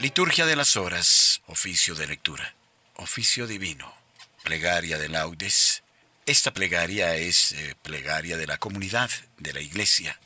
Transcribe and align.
Liturgia 0.00 0.46
de 0.46 0.54
las 0.54 0.76
horas, 0.76 1.42
oficio 1.48 1.96
de 1.96 2.06
lectura, 2.06 2.54
oficio 2.94 3.48
divino, 3.48 3.92
plegaria 4.44 4.96
de 4.96 5.08
laudes. 5.08 5.82
Esta 6.24 6.52
plegaria 6.52 7.16
es 7.16 7.50
eh, 7.50 7.74
plegaria 7.82 8.36
de 8.36 8.46
la 8.46 8.58
comunidad, 8.58 9.10
de 9.38 9.52
la 9.52 9.60
iglesia, 9.60 10.20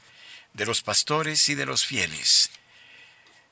de 0.53 0.67
los 0.67 0.83
pastores 0.83 1.49
y 1.49 1.55
de 1.55 1.65
los 1.65 1.87
fieles. 1.87 2.51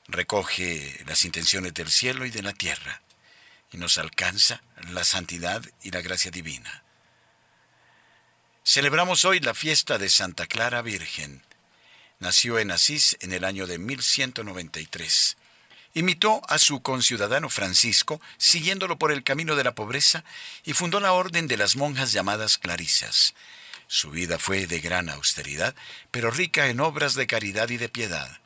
Recoge 0.07 1.03
las 1.07 1.25
intenciones 1.25 1.73
del 1.73 1.89
cielo 1.89 2.23
y 2.23 2.29
de 2.29 2.43
la 2.43 2.53
tierra 2.53 3.01
y 3.71 3.77
nos 3.77 3.97
alcanza 3.97 4.61
la 4.91 5.03
santidad 5.03 5.63
y 5.81 5.89
la 5.89 6.01
gracia 6.01 6.29
divina. 6.29 6.83
Celebramos 8.63 9.25
hoy 9.25 9.39
la 9.39 9.55
fiesta 9.55 9.97
de 9.97 10.07
Santa 10.07 10.45
Clara 10.45 10.83
Virgen. 10.83 11.41
Nació 12.19 12.59
en 12.59 12.69
Asís 12.69 13.17
en 13.21 13.33
el 13.33 13.43
año 13.43 13.65
de 13.65 13.79
1193. 13.79 15.37
Imitó 15.93 16.41
a 16.47 16.57
su 16.57 16.81
conciudadano 16.81 17.49
Francisco, 17.49 18.21
siguiéndolo 18.37 18.97
por 18.97 19.11
el 19.11 19.23
camino 19.23 19.55
de 19.55 19.63
la 19.63 19.75
pobreza, 19.75 20.23
y 20.63 20.73
fundó 20.73 20.99
la 20.99 21.13
orden 21.13 21.47
de 21.47 21.57
las 21.57 21.75
monjas 21.75 22.13
llamadas 22.13 22.57
Clarisas. 22.57 23.33
Su 23.87 24.09
vida 24.09 24.39
fue 24.39 24.67
de 24.67 24.79
gran 24.79 25.09
austeridad, 25.09 25.75
pero 26.11 26.31
rica 26.31 26.67
en 26.67 26.79
obras 26.79 27.13
de 27.15 27.27
caridad 27.27 27.69
y 27.69 27.77
de 27.77 27.89
piedad. 27.89 28.39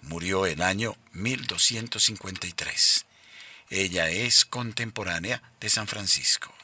Murió 0.00 0.46
en 0.46 0.62
año 0.62 0.96
1253. 1.12 3.04
Ella 3.68 4.08
es 4.08 4.46
contemporánea 4.46 5.42
de 5.60 5.68
San 5.68 5.86
Francisco. 5.86 6.54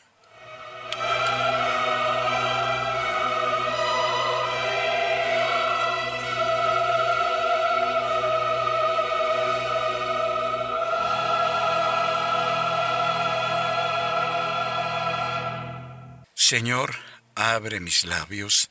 Señor, 16.55 16.94
abre 17.34 17.80
mis 17.80 18.05
labios 18.05 18.70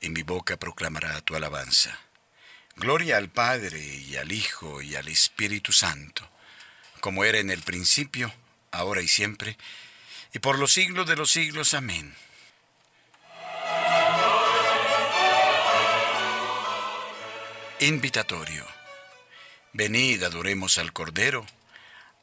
y 0.00 0.08
mi 0.08 0.22
boca 0.22 0.56
proclamará 0.56 1.20
tu 1.20 1.36
alabanza. 1.36 2.00
Gloria 2.74 3.18
al 3.18 3.28
Padre 3.28 3.84
y 3.84 4.16
al 4.16 4.32
Hijo 4.32 4.80
y 4.80 4.96
al 4.96 5.08
Espíritu 5.08 5.74
Santo, 5.74 6.26
como 7.00 7.26
era 7.26 7.36
en 7.36 7.50
el 7.50 7.60
principio, 7.60 8.32
ahora 8.70 9.02
y 9.02 9.08
siempre, 9.08 9.58
y 10.32 10.38
por 10.38 10.58
los 10.58 10.72
siglos 10.72 11.06
de 11.06 11.16
los 11.16 11.30
siglos. 11.30 11.74
Amén. 11.74 12.14
Invitatorio. 17.80 18.66
Venid, 19.74 20.22
adoremos 20.22 20.78
al 20.78 20.94
Cordero, 20.94 21.44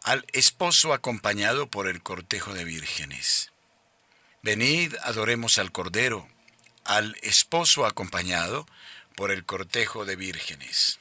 al 0.02 0.26
esposo 0.33 0.95
acompañado 0.95 1.67
por 1.70 1.88
el 1.88 2.02
cortejo 2.02 2.56
de 2.56 2.64
vírgenes. 2.64 3.52
Venid, 4.46 4.94
adoremos 5.02 5.58
al 5.58 5.72
Cordero, 5.72 6.30
al 6.84 7.18
esposo 7.24 7.84
acompañado 7.84 8.68
por 9.16 9.32
el 9.32 9.44
cortejo 9.44 10.06
de 10.06 10.16
vírgenes. 10.16 11.00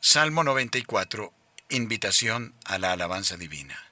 Salmo 0.00 0.44
94, 0.44 1.32
invitación 1.70 2.54
a 2.66 2.76
la 2.76 2.92
alabanza 2.92 3.38
divina. 3.38 3.90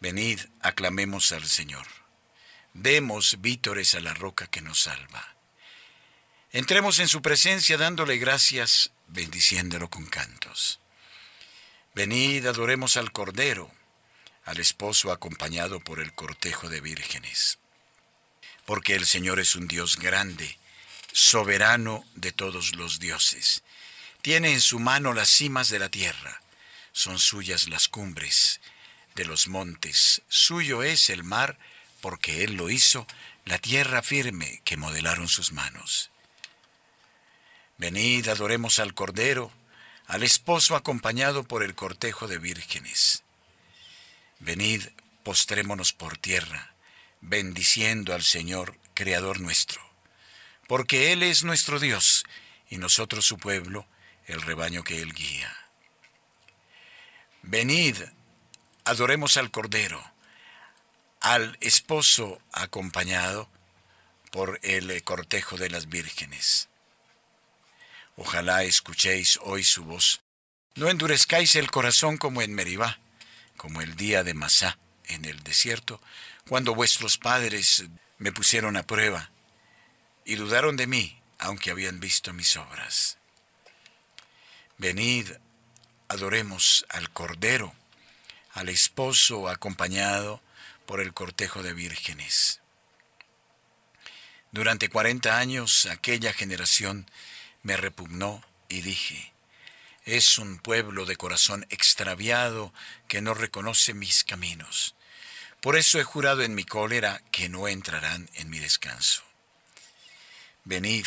Venid, 0.00 0.40
aclamemos 0.60 1.30
al 1.30 1.46
Señor. 1.46 1.86
Demos 2.74 3.40
vítores 3.40 3.94
a 3.94 4.00
la 4.00 4.12
roca 4.12 4.48
que 4.48 4.60
nos 4.60 4.82
salva. 4.82 5.36
Entremos 6.50 6.98
en 6.98 7.06
su 7.06 7.22
presencia 7.22 7.76
dándole 7.76 8.16
gracias, 8.16 8.90
bendiciéndolo 9.06 9.88
con 9.88 10.06
cantos. 10.06 10.80
Venid, 11.94 12.44
adoremos 12.44 12.96
al 12.96 13.12
Cordero, 13.12 13.70
al 14.46 14.58
esposo 14.60 15.12
acompañado 15.12 15.80
por 15.80 16.00
el 16.00 16.14
cortejo 16.14 16.68
de 16.70 16.80
vírgenes. 16.80 17.58
Porque 18.64 18.94
el 18.94 19.04
Señor 19.04 19.38
es 19.40 19.56
un 19.56 19.68
Dios 19.68 19.96
grande, 19.96 20.58
soberano 21.12 22.04
de 22.14 22.32
todos 22.32 22.74
los 22.74 22.98
dioses. 22.98 23.62
Tiene 24.22 24.52
en 24.52 24.60
su 24.60 24.78
mano 24.78 25.12
las 25.12 25.28
cimas 25.28 25.68
de 25.68 25.78
la 25.78 25.88
tierra, 25.88 26.40
son 26.92 27.18
suyas 27.18 27.68
las 27.68 27.88
cumbres 27.88 28.60
de 29.16 29.24
los 29.24 29.48
montes, 29.48 30.22
suyo 30.28 30.82
es 30.82 31.10
el 31.10 31.24
mar, 31.24 31.58
porque 32.00 32.44
Él 32.44 32.54
lo 32.54 32.70
hizo, 32.70 33.06
la 33.46 33.58
tierra 33.58 34.02
firme 34.02 34.60
que 34.64 34.76
modelaron 34.76 35.26
sus 35.26 35.52
manos. 35.52 36.10
Venid, 37.78 38.28
adoremos 38.28 38.78
al 38.78 38.94
Cordero, 38.94 39.50
al 40.06 40.22
esposo 40.22 40.76
acompañado 40.76 41.44
por 41.44 41.62
el 41.62 41.74
cortejo 41.74 42.28
de 42.28 42.38
vírgenes. 42.38 43.22
Venid, 44.38 44.86
postrémonos 45.24 45.92
por 45.92 46.18
tierra, 46.18 46.74
bendiciendo 47.20 48.14
al 48.14 48.22
Señor, 48.22 48.78
Creador 48.94 49.40
nuestro, 49.40 49.80
porque 50.66 51.12
Él 51.12 51.22
es 51.22 51.42
nuestro 51.42 51.78
Dios 51.78 52.24
y 52.68 52.78
nosotros 52.78 53.24
su 53.24 53.38
pueblo, 53.38 53.86
el 54.26 54.42
rebaño 54.42 54.84
que 54.84 55.00
Él 55.00 55.12
guía. 55.12 55.54
Venid, 57.42 57.96
adoremos 58.84 59.36
al 59.36 59.50
Cordero, 59.50 60.02
al 61.20 61.56
esposo 61.60 62.40
acompañado 62.52 63.48
por 64.30 64.60
el 64.62 65.02
cortejo 65.02 65.56
de 65.56 65.70
las 65.70 65.88
vírgenes. 65.88 66.68
Ojalá 68.16 68.64
escuchéis 68.64 69.38
hoy 69.42 69.64
su 69.64 69.84
voz. 69.84 70.20
No 70.74 70.90
endurezcáis 70.90 71.54
el 71.54 71.70
corazón 71.70 72.16
como 72.16 72.42
en 72.42 72.54
Meribá 72.54 72.98
como 73.56 73.80
el 73.80 73.96
día 73.96 74.22
de 74.22 74.34
Masá 74.34 74.78
en 75.04 75.24
el 75.24 75.42
desierto, 75.42 76.00
cuando 76.48 76.74
vuestros 76.74 77.18
padres 77.18 77.84
me 78.18 78.32
pusieron 78.32 78.76
a 78.76 78.86
prueba 78.86 79.30
y 80.24 80.36
dudaron 80.36 80.76
de 80.76 80.86
mí, 80.86 81.20
aunque 81.38 81.70
habían 81.70 82.00
visto 82.00 82.32
mis 82.32 82.56
obras. 82.56 83.18
Venid, 84.78 85.30
adoremos 86.08 86.86
al 86.88 87.10
Cordero, 87.10 87.74
al 88.52 88.68
esposo 88.68 89.48
acompañado 89.48 90.42
por 90.86 91.00
el 91.00 91.12
cortejo 91.12 91.62
de 91.62 91.72
vírgenes. 91.72 92.60
Durante 94.52 94.88
cuarenta 94.88 95.38
años 95.38 95.86
aquella 95.86 96.32
generación 96.32 97.10
me 97.62 97.76
repugnó 97.76 98.42
y 98.68 98.80
dije, 98.82 99.32
es 100.06 100.38
un 100.38 100.58
pueblo 100.58 101.04
de 101.04 101.16
corazón 101.16 101.66
extraviado 101.68 102.72
que 103.08 103.20
no 103.20 103.34
reconoce 103.34 103.92
mis 103.92 104.22
caminos. 104.22 104.94
Por 105.60 105.76
eso 105.76 105.98
he 105.98 106.04
jurado 106.04 106.42
en 106.42 106.54
mi 106.54 106.64
cólera 106.64 107.20
que 107.32 107.48
no 107.48 107.66
entrarán 107.66 108.30
en 108.34 108.48
mi 108.48 108.60
descanso. 108.60 109.24
Venid, 110.64 111.06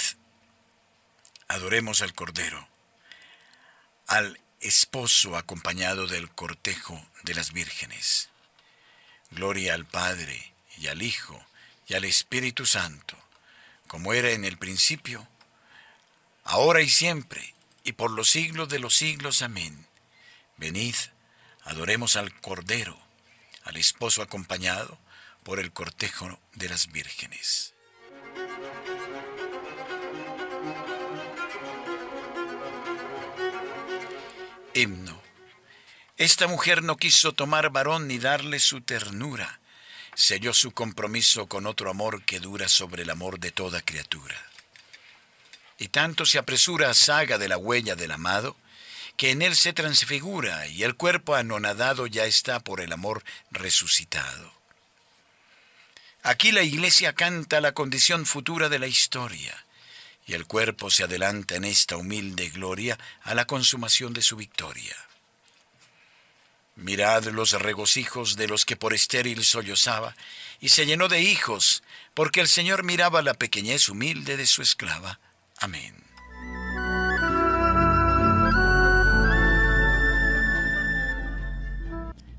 adoremos 1.47 2.01
al 2.01 2.13
Cordero, 2.13 2.67
al 4.05 4.37
esposo 4.59 5.37
acompañado 5.37 6.05
del 6.05 6.29
cortejo 6.29 7.01
de 7.23 7.35
las 7.35 7.53
vírgenes. 7.53 8.29
Gloria 9.31 9.75
al 9.75 9.85
Padre 9.85 10.53
y 10.77 10.87
al 10.87 11.01
Hijo 11.01 11.41
y 11.87 11.93
al 11.93 12.03
Espíritu 12.03 12.65
Santo, 12.65 13.17
como 13.87 14.13
era 14.13 14.31
en 14.31 14.43
el 14.43 14.57
principio, 14.57 15.25
ahora 16.43 16.81
y 16.81 16.89
siempre, 16.89 17.53
y 17.89 17.91
por 17.91 18.11
los 18.11 18.29
siglos 18.29 18.69
de 18.69 18.77
los 18.77 18.95
siglos. 18.95 19.41
Amén. 19.41 19.87
Venid, 20.57 20.93
adoremos 21.63 22.17
al 22.17 22.39
Cordero, 22.39 22.95
al 23.63 23.77
esposo 23.77 24.21
acompañado 24.21 24.99
por 25.43 25.59
el 25.59 25.71
cortejo 25.73 26.39
de 26.53 26.69
las 26.69 26.91
vírgenes. 26.91 27.73
Himno. 34.75 35.19
Esta 36.15 36.47
mujer 36.47 36.83
no 36.83 36.95
quiso 36.95 37.33
tomar 37.33 37.71
varón 37.71 38.07
ni 38.07 38.19
darle 38.19 38.59
su 38.59 38.81
ternura, 38.81 39.61
selló 40.13 40.53
su 40.53 40.73
compromiso 40.73 41.47
con 41.47 41.65
otro 41.65 41.89
amor 41.89 42.23
que 42.23 42.39
dura 42.39 42.69
sobre 42.69 43.01
el 43.01 43.09
amor 43.09 43.39
de 43.39 43.51
toda 43.51 43.81
criatura 43.81 44.48
y 45.79 45.87
tanto 45.87 46.25
se 46.25 46.37
apresura 46.37 46.89
a 46.89 46.93
saga 46.93 47.37
de 47.37 47.47
la 47.47 47.57
huella 47.57 47.95
del 47.95 48.11
amado, 48.11 48.57
que 49.15 49.31
en 49.31 49.41
él 49.41 49.55
se 49.55 49.73
transfigura 49.73 50.67
y 50.67 50.83
el 50.83 50.95
cuerpo 50.95 51.35
anonadado 51.35 52.05
ya 52.05 52.25
está 52.25 52.59
por 52.59 52.81
el 52.81 52.91
amor 52.91 53.23
resucitado. 53.49 54.53
Aquí 56.21 56.51
la 56.51 56.63
iglesia 56.63 57.13
canta 57.13 57.61
la 57.61 57.71
condición 57.71 58.25
futura 58.25 58.67
de 58.67 58.77
la 58.77 58.87
historia, 58.87 59.65
y 60.27 60.33
el 60.33 60.45
cuerpo 60.45 60.91
se 60.91 61.03
adelanta 61.03 61.55
en 61.55 61.63
esta 61.63 61.95
humilde 61.95 62.49
gloria 62.49 62.99
a 63.23 63.33
la 63.33 63.45
consumación 63.45 64.13
de 64.13 64.21
su 64.21 64.35
victoria. 64.35 64.95
Mirad 66.75 67.25
los 67.27 67.53
regocijos 67.53 68.35
de 68.35 68.47
los 68.47 68.65
que 68.65 68.75
por 68.75 68.93
estéril 68.93 69.45
sollozaba, 69.45 70.15
y 70.59 70.69
se 70.69 70.85
llenó 70.85 71.07
de 71.07 71.21
hijos, 71.21 71.83
porque 72.13 72.41
el 72.41 72.49
Señor 72.49 72.83
miraba 72.83 73.21
la 73.21 73.33
pequeñez 73.33 73.87
humilde 73.87 74.35
de 74.35 74.45
su 74.45 74.61
esclava 74.61 75.19
Amén. 75.61 75.93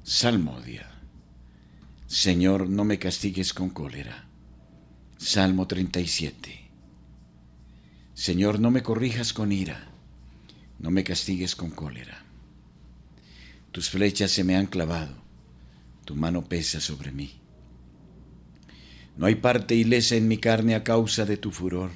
Salmodia. 0.02 0.90
Señor, 2.06 2.68
no 2.68 2.84
me 2.84 2.98
castigues 2.98 3.52
con 3.52 3.70
cólera. 3.70 4.26
Salmo 5.18 5.66
37. 5.66 6.70
Señor, 8.14 8.58
no 8.58 8.70
me 8.70 8.82
corrijas 8.82 9.32
con 9.32 9.52
ira, 9.52 9.88
no 10.78 10.90
me 10.90 11.04
castigues 11.04 11.54
con 11.54 11.70
cólera. 11.70 12.24
Tus 13.70 13.90
flechas 13.90 14.30
se 14.30 14.44
me 14.44 14.56
han 14.56 14.66
clavado, 14.66 15.14
tu 16.04 16.16
mano 16.16 16.48
pesa 16.48 16.80
sobre 16.80 17.12
mí. 17.12 17.40
No 19.16 19.26
hay 19.26 19.36
parte 19.36 19.74
ilesa 19.74 20.16
en 20.16 20.26
mi 20.26 20.38
carne 20.38 20.74
a 20.74 20.84
causa 20.84 21.24
de 21.24 21.36
tu 21.36 21.50
furor. 21.50 21.90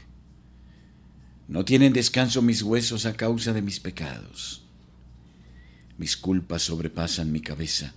No 1.47 1.65
tienen 1.65 1.93
descanso 1.93 2.43
mis 2.43 2.63
huesos 2.63 3.07
a 3.07 3.15
causa 3.15 3.53
de 3.53 3.63
mis 3.63 3.81
pecados. 3.81 4.63
Mis 5.99 6.17
culpas 6.17 6.63
sobrepasan 6.63 7.31
mi 7.31 7.41
cabeza 7.41 7.95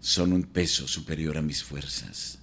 son 0.00 0.32
un 0.32 0.44
peso 0.44 0.88
superior 0.88 1.36
a 1.38 1.42
mis 1.42 1.62
fuerzas. 1.62 2.38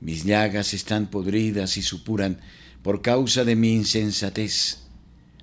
Mis 0.00 0.24
llagas 0.24 0.74
están 0.74 1.06
podridas 1.06 1.76
y 1.76 1.82
supuran 1.82 2.40
por 2.82 3.02
causa 3.02 3.44
de 3.44 3.56
mi 3.56 3.72
insensatez. 3.74 4.80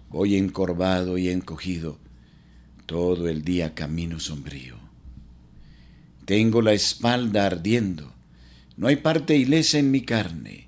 Voy 0.10 0.36
encorvado 0.36 1.18
y 1.18 1.30
encogido, 1.30 2.00
todo 2.86 3.30
el 3.30 3.44
día 3.44 3.74
camino 3.74 4.20
sombrío. 4.20 4.76
Tengo 6.26 6.62
la 6.62 6.74
espalda 6.74 7.46
ardiendo, 7.46 8.14
no 8.76 8.88
hay 8.88 8.98
parte 8.98 9.38
ilesa 9.38 9.80
en 9.80 9.92
mi 9.92 10.02
carne. 10.02 10.68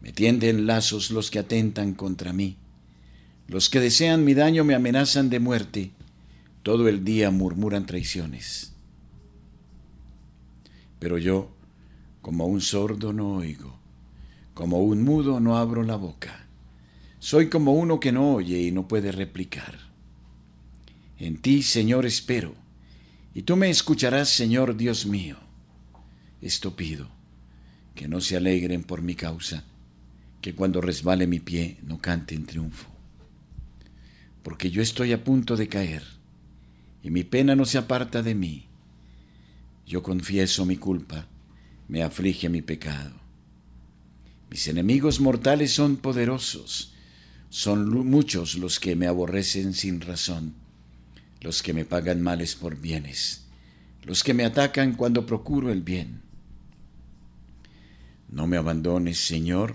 Me 0.00 0.12
tienden 0.12 0.66
lazos 0.66 1.10
los 1.10 1.30
que 1.30 1.38
atentan 1.38 1.94
contra 1.94 2.32
mí. 2.32 2.56
Los 3.48 3.68
que 3.68 3.80
desean 3.80 4.24
mi 4.24 4.34
daño 4.34 4.64
me 4.64 4.74
amenazan 4.74 5.30
de 5.30 5.40
muerte. 5.40 5.90
Todo 6.62 6.88
el 6.88 7.04
día 7.04 7.30
murmuran 7.30 7.86
traiciones 7.86 8.70
pero 11.00 11.16
yo, 11.18 11.48
como 12.20 12.46
un 12.46 12.60
sordo, 12.60 13.12
no 13.12 13.36
oigo, 13.36 13.74
como 14.54 14.80
un 14.80 15.02
mudo, 15.02 15.40
no 15.40 15.56
abro 15.56 15.82
la 15.82 15.96
boca. 15.96 16.46
Soy 17.18 17.48
como 17.48 17.72
uno 17.72 17.98
que 17.98 18.12
no 18.12 18.34
oye 18.34 18.60
y 18.60 18.70
no 18.70 18.86
puede 18.86 19.10
replicar. 19.10 19.78
En 21.18 21.38
ti, 21.38 21.62
Señor, 21.62 22.06
espero, 22.06 22.54
y 23.34 23.42
tú 23.42 23.56
me 23.56 23.70
escucharás, 23.70 24.28
Señor 24.28 24.76
Dios 24.76 25.06
mío. 25.06 25.36
Esto 26.42 26.76
pido, 26.76 27.08
que 27.94 28.06
no 28.06 28.20
se 28.20 28.36
alegren 28.36 28.82
por 28.82 29.00
mi 29.00 29.14
causa, 29.14 29.64
que 30.40 30.54
cuando 30.54 30.80
resbale 30.80 31.26
mi 31.26 31.40
pie 31.40 31.78
no 31.82 31.98
cante 32.00 32.34
en 32.34 32.46
triunfo. 32.46 32.88
Porque 34.42 34.70
yo 34.70 34.82
estoy 34.82 35.12
a 35.12 35.22
punto 35.22 35.56
de 35.56 35.68
caer, 35.68 36.02
y 37.02 37.10
mi 37.10 37.24
pena 37.24 37.54
no 37.54 37.64
se 37.64 37.78
aparta 37.78 38.22
de 38.22 38.34
mí 38.34 38.70
yo 39.90 40.04
confieso 40.04 40.64
mi 40.64 40.76
culpa, 40.76 41.26
me 41.88 42.04
aflige 42.04 42.48
mi 42.48 42.62
pecado. 42.62 43.10
Mis 44.48 44.68
enemigos 44.68 45.18
mortales 45.18 45.72
son 45.72 45.96
poderosos, 45.96 46.94
son 47.48 47.88
muchos 48.06 48.54
los 48.54 48.78
que 48.78 48.94
me 48.94 49.08
aborrecen 49.08 49.74
sin 49.74 50.00
razón, 50.00 50.54
los 51.40 51.64
que 51.64 51.74
me 51.74 51.84
pagan 51.84 52.22
males 52.22 52.54
por 52.54 52.76
bienes, 52.76 53.46
los 54.04 54.22
que 54.22 54.32
me 54.32 54.44
atacan 54.44 54.94
cuando 54.94 55.26
procuro 55.26 55.72
el 55.72 55.82
bien. 55.82 56.22
No 58.28 58.46
me 58.46 58.58
abandones, 58.58 59.18
Señor, 59.18 59.74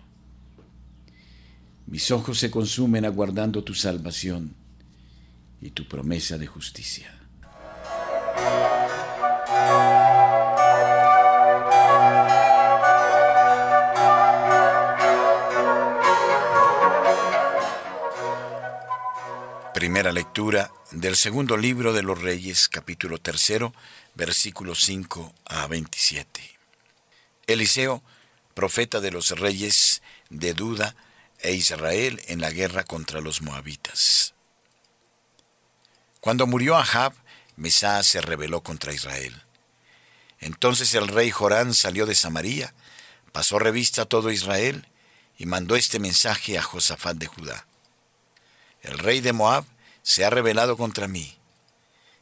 Mis 1.91 2.09
ojos 2.09 2.39
se 2.39 2.49
consumen 2.49 3.03
aguardando 3.03 3.65
tu 3.65 3.73
salvación 3.73 4.55
y 5.59 5.71
tu 5.71 5.89
promesa 5.89 6.37
de 6.37 6.47
justicia. 6.47 7.13
Primera 19.73 20.13
lectura 20.13 20.71
del 20.91 21.17
segundo 21.17 21.57
libro 21.57 21.91
de 21.91 22.03
los 22.03 22.21
Reyes, 22.21 22.69
capítulo 22.69 23.17
tercero, 23.17 23.73
versículos 24.15 24.85
5 24.85 25.33
a 25.43 25.67
27. 25.67 26.41
Eliseo, 27.47 28.01
profeta 28.53 29.01
de 29.01 29.11
los 29.11 29.37
reyes 29.37 30.01
de 30.29 30.53
Duda 30.53 30.95
e 31.41 31.53
Israel 31.53 32.21
en 32.27 32.41
la 32.41 32.51
guerra 32.51 32.83
contra 32.83 33.21
los 33.21 33.41
moabitas. 33.41 34.33
Cuando 36.19 36.47
murió 36.47 36.77
Ahab, 36.77 37.13
Mesá 37.55 38.01
se 38.03 38.21
rebeló 38.21 38.61
contra 38.61 38.93
Israel. 38.93 39.43
Entonces 40.39 40.93
el 40.93 41.07
rey 41.07 41.31
Jorán 41.31 41.73
salió 41.73 42.05
de 42.05 42.15
Samaria, 42.15 42.73
pasó 43.31 43.59
revista 43.59 44.03
a 44.03 44.05
todo 44.05 44.31
Israel 44.31 44.87
y 45.37 45.45
mandó 45.45 45.75
este 45.75 45.99
mensaje 45.99 46.57
a 46.57 46.61
Josafat 46.61 47.17
de 47.17 47.27
Judá 47.27 47.65
el 48.81 48.97
rey 48.97 49.21
de 49.21 49.33
Moab 49.33 49.65
se 50.01 50.25
ha 50.25 50.29
rebelado 50.29 50.75
contra 50.75 51.07
mí. 51.07 51.37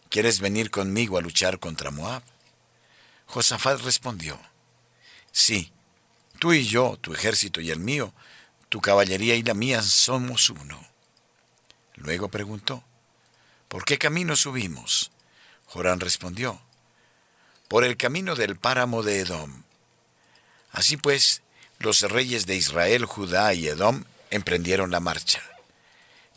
¿Quieres 0.10 0.40
venir 0.40 0.72
conmigo 0.72 1.18
a 1.18 1.22
luchar 1.22 1.60
contra 1.60 1.92
Moab? 1.92 2.24
Josafat 3.28 3.82
respondió, 3.82 4.40
Sí, 5.32 5.72
tú 6.40 6.52
y 6.54 6.66
yo, 6.66 6.98
tu 7.00 7.14
ejército 7.14 7.62
y 7.62 7.72
el 7.72 7.80
mío, 7.80 8.14
tu 8.70 8.82
caballería 8.82 9.36
y 9.36 9.44
la 9.44 9.54
mía 9.54 9.82
somos 9.82 10.50
uno. 10.50 10.80
Luego 11.96 12.30
preguntó, 12.30 12.84
¿por 13.68 13.84
qué 13.84 13.98
camino 13.98 14.36
subimos? 14.36 15.12
Jorán 15.66 16.00
respondió, 16.00 16.62
por 17.68 17.84
el 17.84 17.98
camino 17.98 18.36
del 18.36 18.56
páramo 18.56 19.04
de 19.04 19.20
Edom. 19.20 19.64
Así 20.72 20.98
pues, 20.98 21.42
los 21.80 22.02
reyes 22.02 22.46
de 22.46 22.56
Israel, 22.56 23.06
Judá 23.06 23.54
y 23.54 23.68
Edom 23.68 24.06
emprendieron 24.32 24.92
la 24.92 25.00
marcha. 25.00 25.42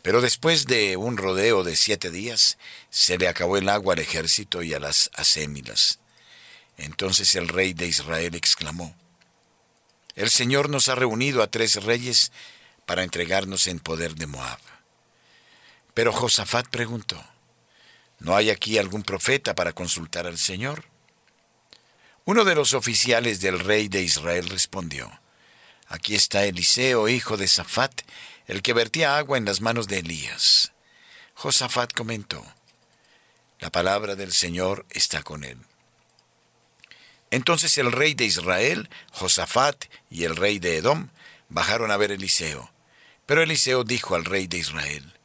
Pero 0.01 0.19
después 0.21 0.65
de 0.65 0.97
un 0.97 1.17
rodeo 1.17 1.63
de 1.63 1.75
siete 1.75 2.11
días, 2.11 2.57
se 2.89 3.17
le 3.17 3.27
acabó 3.27 3.57
el 3.57 3.69
agua 3.69 3.93
al 3.93 3.99
ejército 3.99 4.61
y 4.61 4.73
a 4.73 4.79
las 4.79 5.09
asémilas. 5.13 5.99
Entonces 6.77 7.35
el 7.35 7.47
rey 7.47 7.73
de 7.73 7.87
Israel 7.87 8.35
exclamó, 8.35 8.95
El 10.15 10.29
Señor 10.29 10.69
nos 10.69 10.89
ha 10.89 10.95
reunido 10.95 11.41
a 11.41 11.47
tres 11.47 11.83
reyes 11.83 12.31
para 12.85 13.03
entregarnos 13.03 13.67
en 13.67 13.79
poder 13.79 14.15
de 14.15 14.27
Moab. 14.27 14.59
Pero 15.93 16.11
Josafat 16.11 16.67
preguntó, 16.67 17.23
¿no 18.19 18.35
hay 18.35 18.49
aquí 18.49 18.77
algún 18.77 19.03
profeta 19.03 19.55
para 19.55 19.73
consultar 19.73 20.27
al 20.27 20.37
Señor? 20.37 20.85
Uno 22.25 22.45
de 22.45 22.55
los 22.55 22.73
oficiales 22.73 23.41
del 23.41 23.59
rey 23.59 23.89
de 23.89 24.01
Israel 24.01 24.49
respondió, 24.49 25.11
Aquí 25.87 26.15
está 26.15 26.45
Eliseo, 26.45 27.09
hijo 27.09 27.37
de 27.37 27.47
Safat, 27.47 28.01
el 28.47 28.61
que 28.61 28.73
vertía 28.73 29.17
agua 29.17 29.37
en 29.37 29.45
las 29.45 29.61
manos 29.61 29.87
de 29.87 29.99
Elías. 29.99 30.71
Josafat 31.33 31.93
comentó, 31.93 32.45
la 33.59 33.69
palabra 33.71 34.15
del 34.15 34.33
Señor 34.33 34.85
está 34.89 35.23
con 35.23 35.43
él. 35.43 35.57
Entonces 37.33 37.79
el 37.79 37.91
rey 37.91 38.13
de 38.13 38.25
Israel, 38.25 38.91
Josafat 39.11 39.85
y 40.11 40.25
el 40.25 40.35
rey 40.35 40.59
de 40.59 40.77
Edom 40.77 41.09
bajaron 41.49 41.89
a 41.89 41.97
ver 41.97 42.11
a 42.11 42.13
Eliseo. 42.13 42.71
Pero 43.25 43.41
Eliseo 43.41 43.83
dijo 43.83 44.13
al 44.13 44.23
rey 44.23 44.45
de 44.45 44.59
Israel, 44.59 45.17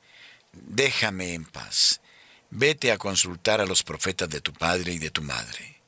Déjame 0.53 1.35
en 1.35 1.45
paz, 1.45 2.00
vete 2.49 2.93
a 2.93 2.97
consultar 2.97 3.61
a 3.61 3.67
los 3.67 3.83
profetas 3.83 4.27
de 4.31 4.41
tu 4.41 4.55
padre 4.55 4.95
y 4.95 4.99
de 4.99 5.11
tu 5.11 5.21
madre. 5.21 5.83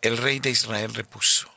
El 0.00 0.16
rey 0.16 0.38
de 0.38 0.50
Israel 0.50 0.94
repuso, 0.94 1.52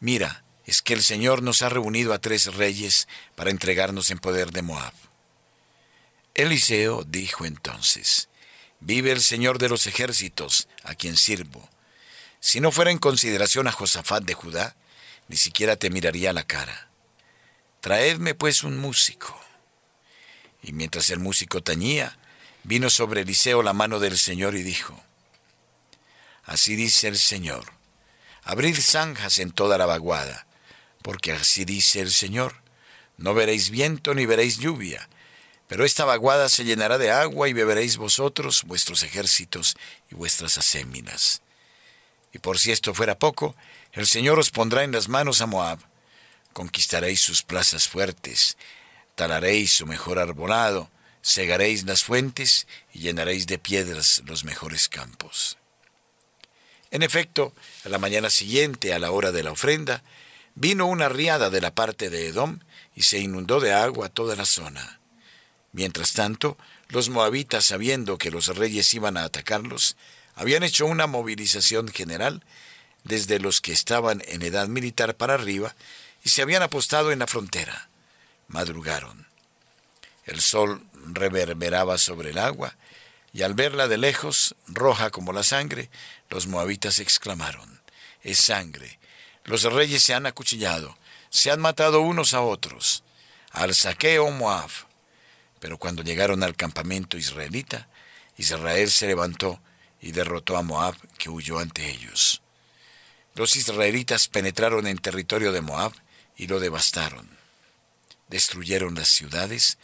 Mira, 0.00 0.42
es 0.64 0.80
que 0.80 0.94
el 0.94 1.02
Señor 1.02 1.42
nos 1.42 1.60
ha 1.60 1.68
reunido 1.68 2.14
a 2.14 2.20
tres 2.20 2.54
reyes 2.54 3.06
para 3.34 3.50
entregarnos 3.50 4.10
en 4.10 4.18
poder 4.18 4.50
de 4.52 4.62
Moab. 4.62 4.94
Eliseo 6.32 7.04
dijo 7.04 7.44
entonces, 7.44 8.30
Vive 8.80 9.12
el 9.12 9.20
Señor 9.20 9.58
de 9.58 9.68
los 9.68 9.86
ejércitos, 9.86 10.68
a 10.84 10.94
quien 10.94 11.18
sirvo. 11.18 11.68
Si 12.46 12.60
no 12.60 12.70
fuera 12.70 12.92
en 12.92 12.98
consideración 12.98 13.66
a 13.66 13.72
Josafat 13.72 14.22
de 14.22 14.34
Judá, 14.34 14.76
ni 15.26 15.36
siquiera 15.36 15.74
te 15.74 15.90
miraría 15.90 16.32
la 16.32 16.46
cara. 16.46 16.90
Traedme 17.80 18.36
pues 18.36 18.62
un 18.62 18.78
músico. 18.78 19.36
Y 20.62 20.72
mientras 20.72 21.10
el 21.10 21.18
músico 21.18 21.60
tañía, 21.60 22.16
vino 22.62 22.88
sobre 22.88 23.22
Eliseo 23.22 23.64
la 23.64 23.72
mano 23.72 23.98
del 23.98 24.16
Señor 24.16 24.54
y 24.54 24.62
dijo, 24.62 25.02
Así 26.44 26.76
dice 26.76 27.08
el 27.08 27.18
Señor, 27.18 27.72
abrid 28.44 28.78
zanjas 28.80 29.40
en 29.40 29.50
toda 29.50 29.76
la 29.76 29.86
vaguada, 29.86 30.46
porque 31.02 31.32
así 31.32 31.64
dice 31.64 32.00
el 32.00 32.12
Señor, 32.12 32.62
no 33.16 33.34
veréis 33.34 33.70
viento 33.70 34.14
ni 34.14 34.24
veréis 34.24 34.58
lluvia, 34.58 35.08
pero 35.66 35.84
esta 35.84 36.04
vaguada 36.04 36.48
se 36.48 36.64
llenará 36.64 36.96
de 36.96 37.10
agua 37.10 37.48
y 37.48 37.52
beberéis 37.52 37.96
vosotros, 37.96 38.62
vuestros 38.62 39.02
ejércitos 39.02 39.74
y 40.12 40.14
vuestras 40.14 40.58
aséminas. 40.58 41.42
Y 42.36 42.38
por 42.38 42.58
si 42.58 42.70
esto 42.70 42.92
fuera 42.92 43.18
poco, 43.18 43.56
el 43.92 44.06
Señor 44.06 44.38
os 44.38 44.50
pondrá 44.50 44.84
en 44.84 44.92
las 44.92 45.08
manos 45.08 45.40
a 45.40 45.46
Moab. 45.46 45.78
Conquistaréis 46.52 47.22
sus 47.22 47.42
plazas 47.42 47.88
fuertes, 47.88 48.58
talaréis 49.14 49.72
su 49.72 49.86
mejor 49.86 50.18
arbolado, 50.18 50.90
segaréis 51.22 51.84
las 51.84 52.04
fuentes 52.04 52.66
y 52.92 52.98
llenaréis 52.98 53.46
de 53.46 53.58
piedras 53.58 54.22
los 54.26 54.44
mejores 54.44 54.90
campos. 54.90 55.56
En 56.90 57.02
efecto, 57.02 57.54
a 57.86 57.88
la 57.88 57.96
mañana 57.96 58.28
siguiente, 58.28 58.92
a 58.92 58.98
la 58.98 59.12
hora 59.12 59.32
de 59.32 59.42
la 59.42 59.52
ofrenda, 59.52 60.02
vino 60.54 60.84
una 60.84 61.08
riada 61.08 61.48
de 61.48 61.62
la 61.62 61.74
parte 61.74 62.10
de 62.10 62.26
Edom 62.26 62.58
y 62.94 63.04
se 63.04 63.18
inundó 63.18 63.60
de 63.60 63.72
agua 63.72 64.10
toda 64.10 64.36
la 64.36 64.44
zona. 64.44 65.00
Mientras 65.72 66.12
tanto, 66.12 66.58
los 66.88 67.08
moabitas, 67.08 67.64
sabiendo 67.64 68.18
que 68.18 68.30
los 68.30 68.48
reyes 68.54 68.92
iban 68.92 69.16
a 69.16 69.24
atacarlos, 69.24 69.96
habían 70.36 70.62
hecho 70.62 70.86
una 70.86 71.06
movilización 71.06 71.88
general 71.88 72.44
desde 73.02 73.40
los 73.40 73.60
que 73.60 73.72
estaban 73.72 74.22
en 74.26 74.42
edad 74.42 74.68
militar 74.68 75.16
para 75.16 75.34
arriba 75.34 75.74
y 76.22 76.28
se 76.28 76.42
habían 76.42 76.62
apostado 76.62 77.10
en 77.10 77.18
la 77.18 77.26
frontera. 77.26 77.88
Madrugaron. 78.48 79.26
El 80.24 80.40
sol 80.40 80.86
reverberaba 81.12 81.98
sobre 81.98 82.30
el 82.30 82.38
agua 82.38 82.76
y 83.32 83.42
al 83.42 83.54
verla 83.54 83.88
de 83.88 83.96
lejos, 83.96 84.54
roja 84.66 85.10
como 85.10 85.32
la 85.32 85.42
sangre, 85.42 85.90
los 86.30 86.46
moabitas 86.46 86.98
exclamaron, 86.98 87.80
es 88.22 88.38
sangre. 88.38 88.98
Los 89.44 89.62
reyes 89.64 90.02
se 90.02 90.14
han 90.14 90.26
acuchillado, 90.26 90.96
se 91.30 91.50
han 91.50 91.60
matado 91.60 92.00
unos 92.00 92.34
a 92.34 92.40
otros. 92.40 93.04
Al 93.52 93.74
saqueo 93.74 94.30
Moab. 94.30 94.70
Pero 95.60 95.78
cuando 95.78 96.02
llegaron 96.02 96.42
al 96.42 96.56
campamento 96.56 97.16
israelita, 97.16 97.88
Israel 98.36 98.90
se 98.90 99.06
levantó 99.06 99.60
y 100.06 100.12
derrotó 100.12 100.56
a 100.56 100.62
Moab, 100.62 100.94
que 101.18 101.30
huyó 101.30 101.58
ante 101.58 101.90
ellos. 101.90 102.40
Los 103.34 103.56
israelitas 103.56 104.28
penetraron 104.28 104.86
en 104.86 104.98
territorio 104.98 105.50
de 105.50 105.62
Moab 105.62 105.92
y 106.36 106.46
lo 106.46 106.60
devastaron. 106.60 107.28
Destruyeron 108.28 108.94
las 108.94 109.08
ciudades, 109.08 109.78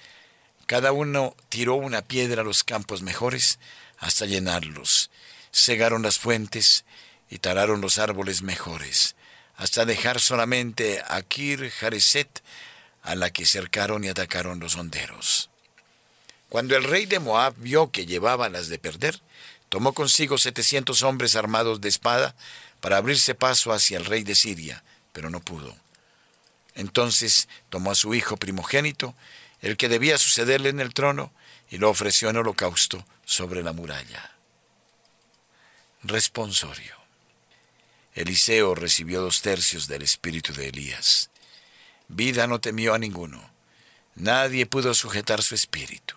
cada 0.66 0.92
uno 0.92 1.34
tiró 1.48 1.74
una 1.74 2.02
piedra 2.02 2.42
a 2.42 2.44
los 2.44 2.62
campos 2.62 3.02
mejores 3.02 3.58
hasta 3.98 4.24
llenarlos, 4.24 5.10
cegaron 5.52 6.02
las 6.02 6.20
fuentes 6.20 6.84
y 7.28 7.38
talaron 7.38 7.80
los 7.80 7.98
árboles 7.98 8.42
mejores, 8.42 9.16
hasta 9.56 9.84
dejar 9.84 10.20
solamente 10.20 11.02
a 11.08 11.20
Kir 11.22 11.68
Jareset, 11.68 12.44
a 13.02 13.16
la 13.16 13.30
que 13.30 13.44
cercaron 13.44 14.04
y 14.04 14.08
atacaron 14.08 14.60
los 14.60 14.76
honderos. 14.76 15.50
Cuando 16.48 16.76
el 16.76 16.84
rey 16.84 17.06
de 17.06 17.18
Moab 17.18 17.54
vio 17.56 17.90
que 17.90 18.06
llevaba 18.06 18.48
las 18.48 18.68
de 18.68 18.78
perder, 18.78 19.20
tomó 19.72 19.94
consigo 19.94 20.36
setecientos 20.36 21.02
hombres 21.02 21.34
armados 21.34 21.80
de 21.80 21.88
espada 21.88 22.36
para 22.82 22.98
abrirse 22.98 23.34
paso 23.34 23.72
hacia 23.72 23.96
el 23.96 24.04
rey 24.04 24.22
de 24.22 24.34
Siria, 24.34 24.84
pero 25.14 25.30
no 25.30 25.40
pudo. 25.40 25.74
Entonces 26.74 27.48
tomó 27.70 27.92
a 27.92 27.94
su 27.94 28.12
hijo 28.12 28.36
primogénito, 28.36 29.14
el 29.62 29.78
que 29.78 29.88
debía 29.88 30.18
sucederle 30.18 30.68
en 30.68 30.80
el 30.80 30.92
trono, 30.92 31.32
y 31.70 31.78
lo 31.78 31.88
ofreció 31.88 32.28
en 32.28 32.36
holocausto 32.36 33.02
sobre 33.24 33.62
la 33.62 33.72
muralla. 33.72 34.32
Responsorio. 36.02 36.94
Eliseo 38.12 38.74
recibió 38.74 39.22
dos 39.22 39.40
tercios 39.40 39.88
del 39.88 40.02
espíritu 40.02 40.52
de 40.52 40.68
Elías. 40.68 41.30
Vida 42.08 42.46
no 42.46 42.60
temió 42.60 42.92
a 42.92 42.98
ninguno. 42.98 43.50
Nadie 44.16 44.66
pudo 44.66 44.92
sujetar 44.92 45.42
su 45.42 45.54
espíritu. 45.54 46.14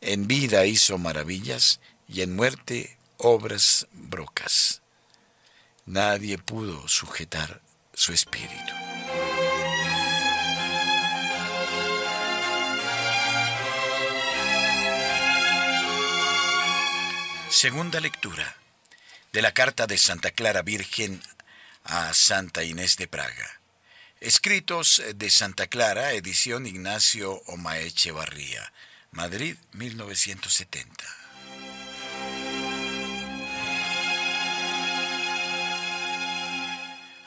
En 0.00 0.26
vida 0.26 0.64
hizo 0.64 0.96
maravillas 0.96 1.80
y 2.08 2.22
en 2.22 2.34
muerte 2.34 2.96
obras 3.18 3.86
brocas. 3.92 4.80
Nadie 5.86 6.38
pudo 6.38 6.88
sujetar 6.88 7.60
su 7.94 8.12
espíritu. 8.12 8.72
Segunda 17.50 18.00
lectura 18.00 18.56
de 19.32 19.42
la 19.42 19.52
carta 19.52 19.86
de 19.86 19.98
Santa 19.98 20.30
Clara 20.30 20.62
Virgen 20.62 21.22
a 21.84 22.12
Santa 22.14 22.62
Inés 22.64 22.96
de 22.96 23.08
Praga. 23.08 23.60
Escritos 24.20 25.02
de 25.14 25.30
Santa 25.30 25.66
Clara, 25.66 26.12
edición 26.12 26.66
Ignacio 26.66 27.42
Omaeche 27.46 28.12
Barría. 28.12 28.72
Madrid, 29.10 29.56
1970. 29.72 31.17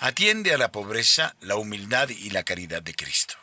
Atiende 0.03 0.51
a 0.51 0.57
la 0.57 0.71
pobreza, 0.71 1.35
la 1.41 1.57
humildad 1.57 2.09
y 2.09 2.31
la 2.31 2.41
caridad 2.41 2.81
de 2.81 2.95
Cristo. 2.95 3.35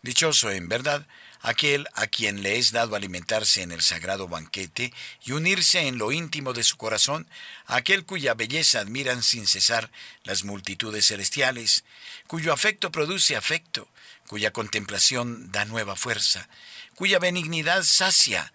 Dichoso 0.00 0.50
en 0.50 0.66
verdad 0.70 1.06
aquel 1.42 1.86
a 1.92 2.06
quien 2.06 2.42
le 2.42 2.56
es 2.56 2.72
dado 2.72 2.96
alimentarse 2.96 3.60
en 3.60 3.70
el 3.70 3.82
sagrado 3.82 4.28
banquete 4.28 4.94
y 5.26 5.32
unirse 5.32 5.88
en 5.88 5.98
lo 5.98 6.10
íntimo 6.10 6.54
de 6.54 6.64
su 6.64 6.78
corazón, 6.78 7.28
aquel 7.66 8.06
cuya 8.06 8.32
belleza 8.32 8.80
admiran 8.80 9.22
sin 9.22 9.46
cesar 9.46 9.90
las 10.24 10.42
multitudes 10.42 11.08
celestiales, 11.08 11.84
cuyo 12.26 12.50
afecto 12.50 12.90
produce 12.90 13.36
afecto, 13.36 13.90
cuya 14.28 14.54
contemplación 14.54 15.52
da 15.52 15.66
nueva 15.66 15.96
fuerza, 15.96 16.48
cuya 16.94 17.18
benignidad 17.18 17.82
sacia, 17.82 18.54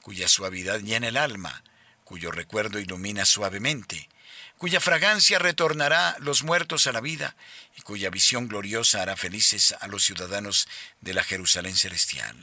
cuya 0.00 0.28
suavidad 0.28 0.78
llena 0.78 1.08
el 1.08 1.16
alma, 1.16 1.64
cuyo 2.04 2.30
recuerdo 2.30 2.78
ilumina 2.78 3.24
suavemente, 3.24 4.08
cuya 4.60 4.78
fragancia 4.78 5.38
retornará 5.38 6.16
los 6.18 6.42
muertos 6.42 6.86
a 6.86 6.92
la 6.92 7.00
vida 7.00 7.34
y 7.78 7.80
cuya 7.80 8.10
visión 8.10 8.46
gloriosa 8.46 9.00
hará 9.00 9.16
felices 9.16 9.74
a 9.80 9.86
los 9.86 10.04
ciudadanos 10.04 10.68
de 11.00 11.14
la 11.14 11.24
Jerusalén 11.24 11.74
celestial. 11.74 12.36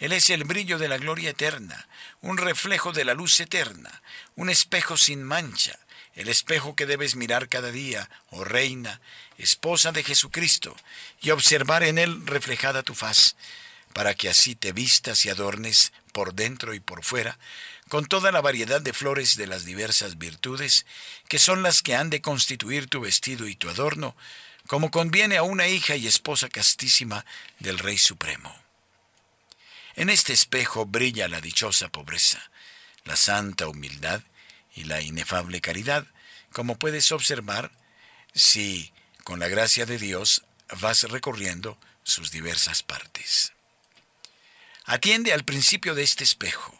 Él 0.00 0.10
es 0.10 0.28
el 0.28 0.42
brillo 0.42 0.76
de 0.76 0.88
la 0.88 0.98
gloria 0.98 1.30
eterna, 1.30 1.86
un 2.20 2.36
reflejo 2.36 2.90
de 2.90 3.04
la 3.04 3.14
luz 3.14 3.38
eterna, 3.38 4.02
un 4.34 4.50
espejo 4.50 4.96
sin 4.96 5.22
mancha, 5.22 5.78
el 6.14 6.28
espejo 6.28 6.74
que 6.74 6.84
debes 6.84 7.14
mirar 7.14 7.48
cada 7.48 7.70
día, 7.70 8.10
oh 8.30 8.42
reina, 8.42 9.00
esposa 9.36 9.92
de 9.92 10.02
Jesucristo, 10.02 10.74
y 11.20 11.30
observar 11.30 11.84
en 11.84 11.98
él 11.98 12.26
reflejada 12.26 12.82
tu 12.82 12.96
faz, 12.96 13.36
para 13.92 14.16
que 14.16 14.28
así 14.28 14.56
te 14.56 14.72
vistas 14.72 15.24
y 15.24 15.30
adornes 15.30 15.92
por 16.12 16.34
dentro 16.34 16.74
y 16.74 16.80
por 16.80 17.04
fuera, 17.04 17.38
con 17.88 18.06
toda 18.06 18.32
la 18.32 18.40
variedad 18.40 18.80
de 18.80 18.92
flores 18.92 19.36
de 19.36 19.46
las 19.46 19.64
diversas 19.64 20.18
virtudes, 20.18 20.86
que 21.28 21.38
son 21.38 21.62
las 21.62 21.82
que 21.82 21.94
han 21.94 22.10
de 22.10 22.20
constituir 22.20 22.86
tu 22.86 23.00
vestido 23.00 23.48
y 23.48 23.56
tu 23.56 23.68
adorno, 23.68 24.16
como 24.66 24.90
conviene 24.90 25.36
a 25.38 25.42
una 25.42 25.66
hija 25.66 25.96
y 25.96 26.06
esposa 26.06 26.48
castísima 26.48 27.24
del 27.58 27.78
Rey 27.78 27.98
Supremo. 27.98 28.54
En 29.96 30.10
este 30.10 30.32
espejo 30.32 30.86
brilla 30.86 31.26
la 31.26 31.40
dichosa 31.40 31.88
pobreza, 31.88 32.50
la 33.04 33.16
santa 33.16 33.66
humildad 33.66 34.22
y 34.74 34.84
la 34.84 35.00
inefable 35.00 35.60
caridad, 35.60 36.06
como 36.52 36.78
puedes 36.78 37.10
observar 37.12 37.72
si, 38.34 38.92
con 39.24 39.40
la 39.40 39.48
gracia 39.48 39.86
de 39.86 39.98
Dios, 39.98 40.44
vas 40.80 41.02
recorriendo 41.04 41.78
sus 42.04 42.30
diversas 42.30 42.82
partes. 42.82 43.52
Atiende 44.84 45.32
al 45.32 45.44
principio 45.44 45.94
de 45.94 46.02
este 46.02 46.24
espejo. 46.24 46.77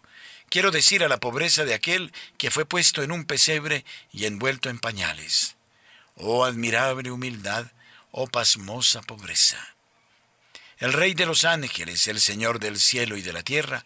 Quiero 0.51 0.71
decir 0.71 1.05
a 1.05 1.09
la 1.09 1.19
pobreza 1.19 1.65
de 1.65 1.75
aquel 1.75 2.13
que 2.39 2.51
fue 2.51 2.65
puesto 2.65 3.03
en 3.03 3.13
un 3.13 3.25
pesebre 3.27 3.85
y 4.13 4.25
envuelto 4.25 4.71
en 4.71 4.79
pañales. 4.79 5.57
Oh 6.15 6.45
admirable 6.45 7.11
humildad, 7.11 7.67
oh 8.13 8.27
pasmosa 8.27 9.03
pobreza. 9.03 9.75
El 10.79 10.93
Rey 10.93 11.13
de 11.15 11.27
los 11.27 11.45
ángeles, 11.45 12.07
el 12.07 12.21
Señor 12.21 12.61
del 12.61 12.79
cielo 12.79 13.17
y 13.17 13.23
de 13.23 13.33
la 13.33 13.43
tierra, 13.43 13.85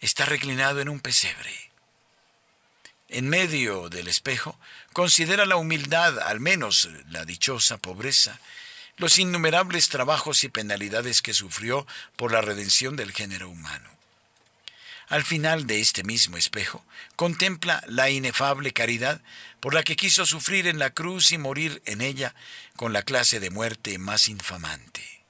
está 0.00 0.26
reclinado 0.26 0.80
en 0.80 0.88
un 0.88 1.00
pesebre. 1.00 1.70
en 3.08 3.28
medio 3.28 3.88
del 3.90 4.08
espejo, 4.08 4.58
considera 4.92 5.46
la 5.46 5.56
humildad, 5.56 6.18
al 6.18 6.40
menos 6.40 6.88
la 7.10 7.24
dichosa 7.24 7.78
pobreza, 7.78 8.40
los 8.96 9.18
innumerables 9.18 9.88
trabajos 9.88 10.42
y 10.42 10.48
penalidades 10.48 11.22
que 11.22 11.32
sufrió 11.32 11.86
por 12.16 12.32
la 12.32 12.40
redención 12.40 12.96
del 12.96 13.12
género 13.12 13.48
humano. 13.48 13.88
Al 15.14 15.22
final 15.22 15.68
de 15.68 15.78
este 15.78 16.02
mismo 16.02 16.36
espejo, 16.36 16.84
contempla 17.14 17.84
la 17.86 18.10
inefable 18.10 18.72
caridad 18.72 19.22
por 19.60 19.72
la 19.72 19.84
que 19.84 19.94
quiso 19.94 20.26
sufrir 20.26 20.66
en 20.66 20.80
la 20.80 20.90
cruz 20.90 21.30
y 21.30 21.38
morir 21.38 21.80
en 21.86 22.00
ella 22.00 22.34
con 22.74 22.92
la 22.92 23.02
clase 23.02 23.38
de 23.38 23.50
muerte 23.50 23.96
más 23.98 24.26
infamante. 24.26 25.24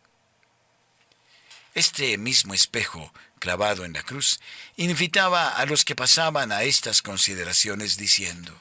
Este 1.75 2.17
mismo 2.17 2.55
espejo, 2.55 3.13
clavado 3.39 3.85
en 3.85 3.93
la 3.93 4.03
cruz, 4.03 4.41
invitaba 4.77 5.51
a 5.51 5.67
los 5.67 5.85
que 5.85 5.95
pasaban 5.95 6.51
a 6.51 6.63
estas 6.63 7.03
consideraciones 7.03 7.99
diciendo, 7.99 8.59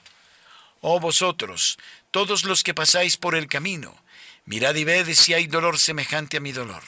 Oh 0.81 0.99
vosotros, 0.99 1.77
todos 2.11 2.43
los 2.43 2.63
que 2.63 2.73
pasáis 2.73 3.15
por 3.15 3.35
el 3.35 3.47
camino, 3.47 3.95
mirad 4.43 4.75
y 4.75 4.83
ved 4.83 5.13
si 5.13 5.33
hay 5.33 5.47
dolor 5.47 5.79
semejante 5.79 6.35
a 6.35 6.41
mi 6.41 6.51
dolor 6.51 6.83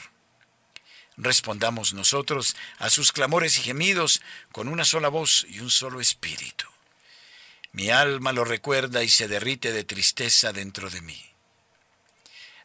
respondamos 1.16 1.92
nosotros 1.92 2.56
a 2.78 2.90
sus 2.90 3.12
clamores 3.12 3.58
y 3.58 3.62
gemidos 3.62 4.22
con 4.52 4.68
una 4.68 4.84
sola 4.84 5.08
voz 5.08 5.46
y 5.48 5.60
un 5.60 5.70
solo 5.70 6.00
espíritu. 6.00 6.66
Mi 7.72 7.90
alma 7.90 8.32
lo 8.32 8.44
recuerda 8.44 9.02
y 9.02 9.08
se 9.08 9.28
derrite 9.28 9.72
de 9.72 9.84
tristeza 9.84 10.52
dentro 10.52 10.88
de 10.90 11.00
mí. 11.02 11.30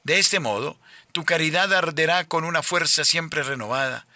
De 0.04 0.20
este 0.20 0.40
modo, 0.40 0.80
tu 1.12 1.26
caridad 1.26 1.74
arderá 1.74 2.26
con 2.28 2.44
una 2.44 2.64
fuerza 2.64 3.04
siempre 3.04 3.44
renovada, 3.44 4.08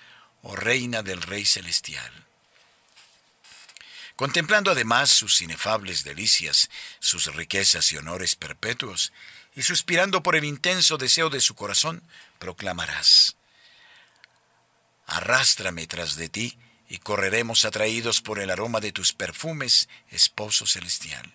oh 0.42 0.56
Reina 0.56 1.04
del 1.04 1.22
Rey 1.22 1.46
Celestial. 1.46 2.12
Contemplando 4.16 4.72
además 4.72 5.10
sus 5.10 5.42
inefables 5.42 6.06
delicias, 6.06 6.70
sus 7.00 7.26
riquezas 7.36 7.92
y 7.92 7.98
honores 7.98 8.36
perpetuos, 8.36 9.12
y 9.56 9.64
suspirando 9.64 10.24
por 10.24 10.36
el 10.36 10.46
intenso 10.46 10.98
deseo 10.98 11.30
de 11.30 11.42
su 11.42 11.56
corazón, 11.56 12.02
proclamarás, 12.40 13.36
Arrástrame 15.06 15.88
tras 15.88 16.16
de 16.16 16.30
ti 16.30 16.58
y 16.88 17.00
correremos 17.00 17.66
atraídos 17.66 18.22
por 18.22 18.40
el 18.40 18.50
aroma 18.50 18.80
de 18.80 18.92
tus 18.92 19.14
perfumes, 19.14 19.90
esposo 20.10 20.66
celestial. 20.66 21.34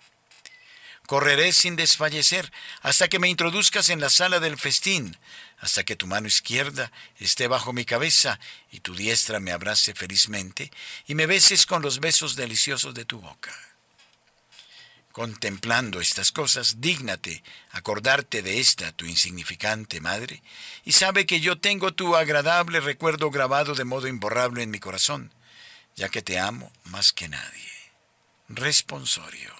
Correré 1.07 1.51
sin 1.51 1.75
desfallecer 1.75 2.51
hasta 2.81 3.09
que 3.09 3.19
me 3.19 3.27
introduzcas 3.27 3.89
en 3.89 3.99
la 3.99 4.09
sala 4.09 4.39
del 4.39 4.57
festín, 4.57 5.17
hasta 5.59 5.83
que 5.83 5.95
tu 5.95 6.07
mano 6.07 6.27
izquierda 6.27 6.91
esté 7.17 7.47
bajo 7.47 7.73
mi 7.73 7.85
cabeza 7.85 8.39
y 8.71 8.79
tu 8.79 8.95
diestra 8.95 9.39
me 9.39 9.51
abrace 9.51 9.93
felizmente 9.93 10.71
y 11.07 11.15
me 11.15 11.25
beses 11.25 11.65
con 11.65 11.81
los 11.81 11.99
besos 11.99 12.35
deliciosos 12.35 12.93
de 12.93 13.05
tu 13.05 13.19
boca. 13.19 13.70
Contemplando 15.11 15.99
estas 15.99 16.31
cosas, 16.31 16.79
dígnate 16.79 17.43
acordarte 17.71 18.41
de 18.41 18.59
esta 18.59 18.93
tu 18.93 19.05
insignificante 19.05 19.99
madre, 19.99 20.41
y 20.85 20.93
sabe 20.93 21.25
que 21.25 21.41
yo 21.41 21.59
tengo 21.59 21.93
tu 21.93 22.15
agradable 22.15 22.79
recuerdo 22.79 23.29
grabado 23.29 23.75
de 23.75 23.83
modo 23.83 24.07
imborrable 24.07 24.63
en 24.63 24.71
mi 24.71 24.79
corazón, 24.79 25.33
ya 25.95 26.07
que 26.07 26.21
te 26.21 26.39
amo 26.39 26.71
más 26.85 27.11
que 27.11 27.27
nadie. 27.27 27.71
Responsorio. 28.47 29.53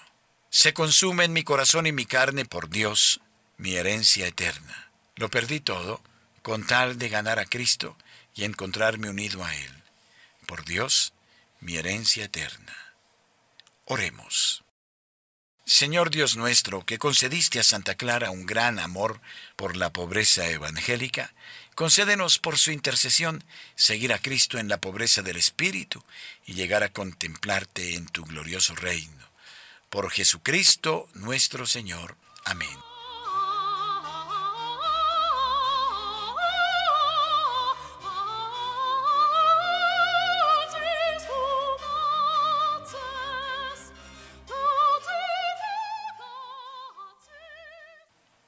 Se 0.48 0.72
consume 0.72 1.24
en 1.24 1.32
mi 1.32 1.44
corazón 1.44 1.86
y 1.86 1.92
mi 1.92 2.06
carne 2.06 2.46
por 2.46 2.70
Dios, 2.70 3.20
mi 3.58 3.74
herencia 3.74 4.26
eterna. 4.26 4.90
Lo 5.16 5.28
perdí 5.30 5.60
todo 5.60 6.02
con 6.42 6.66
tal 6.66 6.98
de 6.98 7.08
ganar 7.10 7.38
a 7.38 7.46
Cristo 7.46 7.96
y 8.34 8.44
encontrarme 8.44 9.10
unido 9.10 9.44
a 9.44 9.54
Él. 9.54 9.82
Por 10.46 10.64
Dios, 10.64 11.12
mi 11.60 11.76
herencia 11.76 12.24
eterna. 12.24 12.76
Oremos. 13.84 14.61
Señor 15.64 16.10
Dios 16.10 16.36
nuestro, 16.36 16.84
que 16.84 16.98
concediste 16.98 17.60
a 17.60 17.62
Santa 17.62 17.94
Clara 17.94 18.30
un 18.30 18.46
gran 18.46 18.80
amor 18.80 19.20
por 19.54 19.76
la 19.76 19.92
pobreza 19.92 20.48
evangélica, 20.48 21.32
concédenos 21.76 22.38
por 22.38 22.58
su 22.58 22.72
intercesión 22.72 23.44
seguir 23.76 24.12
a 24.12 24.18
Cristo 24.18 24.58
en 24.58 24.68
la 24.68 24.80
pobreza 24.80 25.22
del 25.22 25.36
Espíritu 25.36 26.02
y 26.44 26.54
llegar 26.54 26.82
a 26.82 26.92
contemplarte 26.92 27.94
en 27.94 28.06
tu 28.06 28.24
glorioso 28.24 28.74
reino. 28.74 29.30
Por 29.88 30.10
Jesucristo 30.10 31.08
nuestro 31.14 31.66
Señor. 31.66 32.16
Amén. 32.44 32.91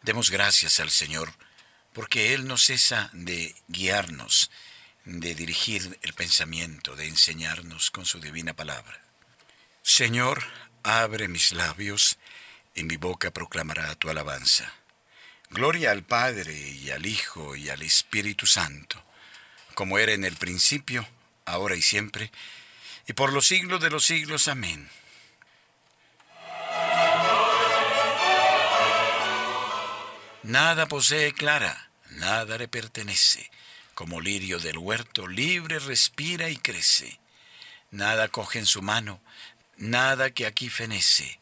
Demos 0.05 0.31
gracias 0.31 0.81
al 0.81 0.91
Señor 0.91 1.33
porque 1.95 2.35
Él 2.35 2.47
no 2.47 2.59
cesa 2.59 3.09
de 3.15 3.55
guiarnos, 3.69 4.51
de 5.07 5.35
dirigir 5.35 5.99
el 6.03 6.13
pensamiento, 6.13 6.95
de 6.95 7.07
enseñarnos 7.07 7.91
con 7.91 8.05
su 8.05 8.21
divina 8.21 8.53
palabra. 8.53 9.01
Señor, 9.83 10.45
abre 10.83 11.27
mis 11.29 11.53
labios 11.53 12.19
y 12.75 12.85
mi 12.85 12.99
boca 12.99 13.31
proclamará 13.31 13.95
tu 13.95 14.11
alabanza. 14.11 14.75
Gloria 15.49 15.91
al 15.91 16.03
Padre 16.03 16.53
y 16.55 16.91
al 16.91 17.07
Hijo 17.07 17.57
y 17.57 17.71
al 17.71 17.81
Espíritu 17.81 18.47
Santo, 18.47 19.03
como 19.75 19.99
era 19.99 20.13
en 20.13 20.25
el 20.25 20.37
principio, 20.37 21.09
ahora 21.47 21.77
y 21.77 21.83
siempre, 21.83 22.31
y 23.07 23.15
por 23.15 23.33
los 23.33 23.47
siglos 23.47 23.81
de 23.81 23.89
los 23.89 24.05
siglos. 24.05 24.49
Amén. 24.49 24.87
Nada 30.45 30.87
posee 30.87 31.33
Clara, 31.33 31.91
nada 32.11 32.59
le 32.59 32.69
pertenece. 32.69 33.51
Como 33.95 34.21
lirio 34.21 34.59
del 34.59 34.77
huerto, 34.77 35.27
libre 35.27 35.79
respira 35.79 36.51
y 36.51 36.59
crece. 36.59 37.19
Nada 37.91 38.29
coge 38.29 38.59
en 38.59 38.67
su 38.67 38.83
mano, 38.83 39.23
nada 39.79 40.33
que 40.33 40.45
aquí 40.45 40.69
fenece. 40.69 41.41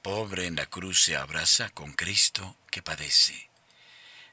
Pobre 0.00 0.46
en 0.46 0.56
la 0.56 0.64
cruz 0.64 1.02
se 1.02 1.14
abraza 1.14 1.68
con 1.68 1.92
Cristo 1.92 2.56
que 2.70 2.80
padece. 2.80 3.50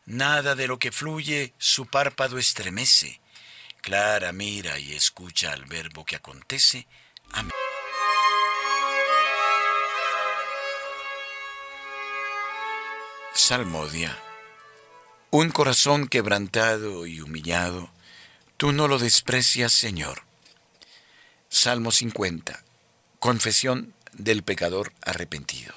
Nada 0.06 0.56
de 0.56 0.68
lo 0.68 0.80
que 0.80 0.94
fluye 0.94 1.54
su 1.58 1.88
párpado 1.88 2.38
estremece. 2.38 3.20
Clara 3.82 4.32
mira 4.32 4.80
y 4.80 4.94
escucha 4.94 5.52
al 5.52 5.66
verbo 5.66 6.06
que 6.06 6.16
acontece. 6.16 6.88
Amén. 7.34 7.52
Salmodia. 13.48 14.18
Un 15.30 15.52
corazón 15.52 16.08
quebrantado 16.08 17.06
y 17.06 17.22
humillado, 17.22 17.92
tú 18.58 18.72
no 18.72 18.88
lo 18.88 18.98
desprecias, 18.98 19.72
Señor. 19.72 20.24
Salmo 21.48 21.92
50. 21.92 22.64
Confesión 23.20 23.94
del 24.14 24.42
pecador 24.42 24.94
arrepentido. 25.04 25.76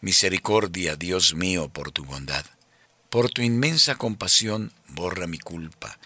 Misericordia, 0.00 0.96
Dios 0.96 1.36
mío, 1.36 1.68
por 1.68 1.92
tu 1.92 2.04
bondad. 2.04 2.44
Por 3.10 3.30
tu 3.30 3.40
inmensa 3.40 3.94
compasión, 3.94 4.72
borra 4.88 5.28
mi 5.28 5.38
culpa. 5.38 6.00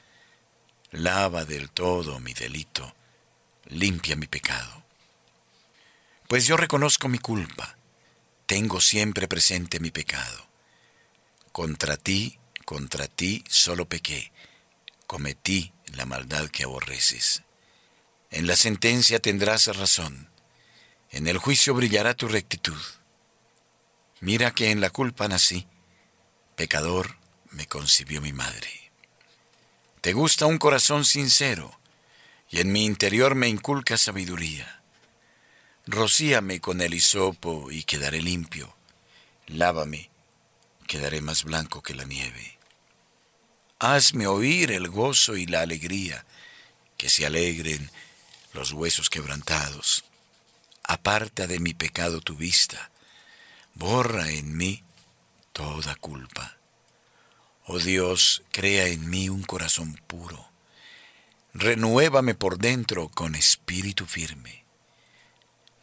Lava 0.90 1.46
del 1.46 1.70
todo 1.70 2.20
mi 2.20 2.34
delito. 2.34 2.94
Limpia 3.64 4.14
mi 4.14 4.26
pecado. 4.26 4.82
Pues 6.28 6.46
yo 6.46 6.58
reconozco 6.58 7.08
mi 7.08 7.18
culpa 7.18 7.77
tengo 8.48 8.80
siempre 8.80 9.28
presente 9.28 9.78
mi 9.78 9.90
pecado. 9.90 10.48
Contra 11.52 11.98
ti, 11.98 12.38
contra 12.64 13.06
ti 13.06 13.44
solo 13.46 13.86
pequé, 13.86 14.32
cometí 15.06 15.74
la 15.92 16.06
maldad 16.06 16.48
que 16.48 16.64
aborreces. 16.64 17.42
En 18.30 18.46
la 18.46 18.56
sentencia 18.56 19.20
tendrás 19.20 19.66
razón, 19.76 20.30
en 21.10 21.26
el 21.26 21.36
juicio 21.36 21.74
brillará 21.74 22.14
tu 22.14 22.26
rectitud. 22.26 22.80
Mira 24.20 24.50
que 24.52 24.70
en 24.70 24.80
la 24.80 24.88
culpa 24.88 25.28
nací, 25.28 25.66
pecador 26.56 27.18
me 27.50 27.66
concibió 27.66 28.22
mi 28.22 28.32
madre. 28.32 28.90
Te 30.00 30.14
gusta 30.14 30.46
un 30.46 30.56
corazón 30.56 31.04
sincero, 31.04 31.78
y 32.48 32.60
en 32.60 32.72
mi 32.72 32.86
interior 32.86 33.34
me 33.34 33.48
inculca 33.48 33.98
sabiduría. 33.98 34.77
Rocíame 35.90 36.60
con 36.60 36.82
el 36.82 36.92
hisopo 36.92 37.70
y 37.70 37.82
quedaré 37.82 38.20
limpio. 38.20 38.76
Lávame, 39.46 40.10
quedaré 40.86 41.22
más 41.22 41.44
blanco 41.44 41.80
que 41.80 41.94
la 41.94 42.04
nieve. 42.04 42.58
Hazme 43.78 44.26
oír 44.26 44.70
el 44.70 44.90
gozo 44.90 45.38
y 45.38 45.46
la 45.46 45.62
alegría, 45.62 46.26
que 46.98 47.08
se 47.08 47.24
alegren 47.24 47.90
los 48.52 48.72
huesos 48.72 49.08
quebrantados. 49.08 50.04
Aparta 50.82 51.46
de 51.46 51.58
mi 51.58 51.72
pecado 51.72 52.20
tu 52.20 52.36
vista, 52.36 52.90
borra 53.72 54.30
en 54.30 54.58
mí 54.58 54.84
toda 55.54 55.94
culpa. 55.94 56.58
Oh 57.64 57.78
Dios, 57.78 58.42
crea 58.52 58.88
en 58.88 59.08
mí 59.08 59.30
un 59.30 59.42
corazón 59.42 59.98
puro. 60.06 60.50
Renuévame 61.54 62.34
por 62.34 62.58
dentro 62.58 63.08
con 63.08 63.34
espíritu 63.34 64.04
firme 64.04 64.67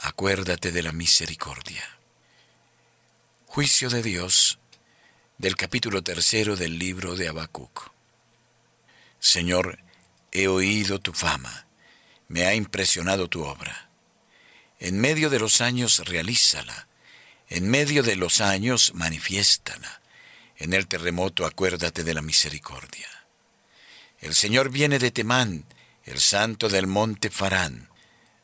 acuérdate 0.00 0.72
de 0.72 0.82
la 0.82 0.92
misericordia. 0.92 1.84
Juicio 3.46 3.90
de 3.90 4.02
Dios 4.02 4.58
del 5.36 5.56
capítulo 5.56 6.02
tercero 6.02 6.56
del 6.56 6.78
libro 6.78 7.16
de 7.16 7.28
Habacuc. 7.28 7.90
Señor, 9.18 9.78
he 10.32 10.48
oído 10.48 11.00
tu 11.00 11.12
fama, 11.12 11.66
me 12.28 12.46
ha 12.46 12.54
impresionado 12.54 13.28
tu 13.28 13.44
obra. 13.44 13.90
En 14.78 14.98
medio 14.98 15.28
de 15.28 15.38
los 15.38 15.60
años 15.60 15.98
realízala, 16.06 16.88
en 17.50 17.68
medio 17.68 18.02
de 18.02 18.16
los 18.16 18.40
años 18.40 18.92
manifiéstala. 18.94 20.00
En 20.56 20.72
el 20.72 20.86
terremoto 20.86 21.44
acuérdate 21.44 22.04
de 22.04 22.14
la 22.14 22.22
misericordia. 22.22 23.08
El 24.20 24.34
Señor 24.34 24.70
viene 24.70 24.98
de 24.98 25.10
Temán, 25.10 25.66
el 26.04 26.20
santo 26.20 26.68
del 26.68 26.86
monte 26.86 27.30
Farán 27.30 27.89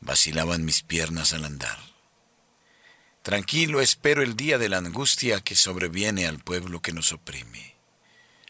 Vacilaban 0.00 0.64
mis 0.64 0.82
piernas 0.82 1.32
al 1.32 1.44
andar. 1.44 1.78
Tranquilo 3.22 3.80
espero 3.80 4.22
el 4.22 4.36
día 4.36 4.56
de 4.58 4.68
la 4.68 4.78
angustia 4.78 5.40
que 5.40 5.54
sobreviene 5.54 6.26
al 6.26 6.38
pueblo 6.38 6.80
que 6.80 6.92
nos 6.92 7.12
oprime. 7.12 7.76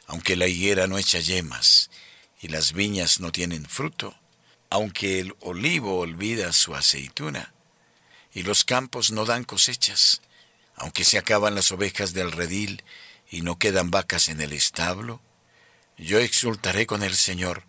Aunque 0.06 0.37
la 0.37 0.46
higuera 0.46 0.87
no 0.87 0.98
echa 0.98 1.18
yemas 1.18 1.90
y 2.40 2.48
las 2.48 2.72
viñas 2.72 3.20
no 3.20 3.32
tienen 3.32 3.66
fruto, 3.66 4.16
aunque 4.70 5.20
el 5.20 5.34
olivo 5.40 5.98
olvida 5.98 6.52
su 6.52 6.74
aceituna 6.74 7.54
y 8.32 8.42
los 8.42 8.64
campos 8.64 9.11
no 9.11 9.24
dan 9.24 9.44
cosechas, 9.44 10.20
aunque 10.76 11.04
se 11.04 11.18
acaban 11.18 11.54
las 11.54 11.72
ovejas 11.72 12.12
del 12.12 12.30
redil 12.30 12.84
y 13.30 13.40
no 13.40 13.58
quedan 13.58 13.90
vacas 13.90 14.28
en 14.28 14.40
el 14.40 14.52
establo, 14.52 15.20
yo 15.96 16.20
exultaré 16.20 16.87
con 16.87 17.02
el 17.02 17.16
Señor, 17.16 17.64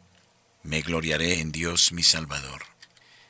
me 0.61 0.81
gloriaré 0.81 1.39
en 1.39 1.51
Dios 1.51 1.91
mi 1.91 2.03
Salvador. 2.03 2.63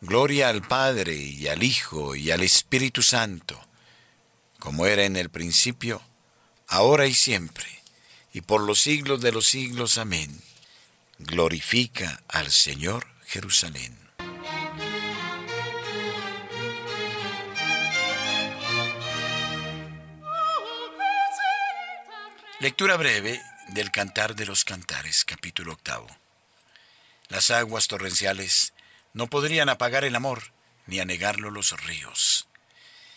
Gloria 0.00 0.48
al 0.48 0.62
Padre 0.62 1.14
y 1.14 1.48
al 1.48 1.62
Hijo 1.62 2.14
y 2.14 2.30
al 2.30 2.42
Espíritu 2.42 3.02
Santo 3.02 3.68
como 4.58 4.86
era 4.86 5.04
en 5.04 5.16
el 5.16 5.30
principio, 5.30 6.02
ahora 6.66 7.06
y 7.06 7.14
siempre, 7.14 7.66
y 8.32 8.40
por 8.40 8.60
los 8.60 8.80
siglos 8.80 9.20
de 9.20 9.32
los 9.32 9.46
siglos. 9.46 9.98
Amén. 9.98 10.42
Glorifica 11.18 12.22
al 12.28 12.50
Señor 12.50 13.06
Jerusalén. 13.26 13.96
Lectura 22.60 22.96
breve 22.96 23.40
del 23.68 23.92
Cantar 23.92 24.34
de 24.34 24.44
los 24.44 24.64
Cantares, 24.64 25.24
capítulo 25.24 25.72
octavo. 25.74 26.08
Las 27.28 27.52
aguas 27.52 27.86
torrenciales 27.86 28.72
no 29.18 29.26
podrían 29.26 29.68
apagar 29.68 30.04
el 30.04 30.14
amor, 30.14 30.52
ni 30.86 31.00
anegarlo 31.00 31.50
los 31.50 31.72
ríos. 31.84 32.46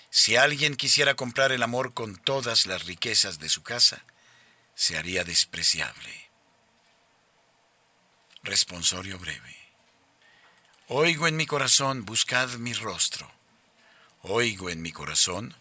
Si 0.09 0.35
alguien 0.35 0.75
quisiera 0.75 1.13
comprar 1.13 1.51
el 1.51 1.61
amor 1.61 1.93
con 1.93 2.15
todas 2.15 2.65
las 2.65 2.85
riquezas 2.85 3.37
de 3.37 3.49
su 3.49 3.61
casa, 3.61 4.03
se 4.73 4.97
haría 4.97 5.23
despreciable. 5.23 6.31
Responsorio 8.41 9.19
breve. 9.19 9.55
Oigo 10.87 11.27
en 11.27 11.35
mi 11.35 11.45
corazón, 11.45 12.03
buscad 12.03 12.49
mi 12.53 12.73
rostro. 12.73 13.31
Oigo 14.23 14.71
en 14.71 14.81
mi 14.81 14.91
corazón, 14.91 15.55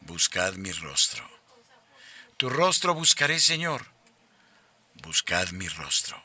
buscad 0.00 0.56
mi 0.56 0.72
rostro. 0.72 1.26
Tu 2.36 2.50
rostro 2.50 2.92
buscaré, 2.92 3.40
Señor. 3.40 3.86
Buscad 4.96 5.52
mi 5.52 5.68
rostro. 5.68 6.22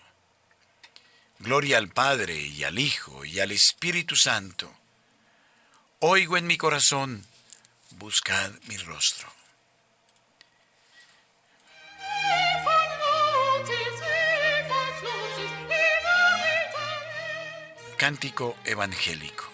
Gloria 1.42 1.80
al 1.80 1.90
Padre 1.90 2.38
y 2.40 2.64
al 2.66 2.78
Hijo 2.78 3.26
y 3.26 3.40
al 3.40 3.52
Espíritu 3.52 4.16
Santo. 4.16 4.72
Oigo 5.98 6.38
en 6.38 6.46
mi 6.46 6.56
corazón, 6.56 7.26
buscad 7.90 8.52
mi 8.68 8.78
rostro. 8.78 9.28
Cántico 17.98 18.56
Evangélico. 18.64 19.50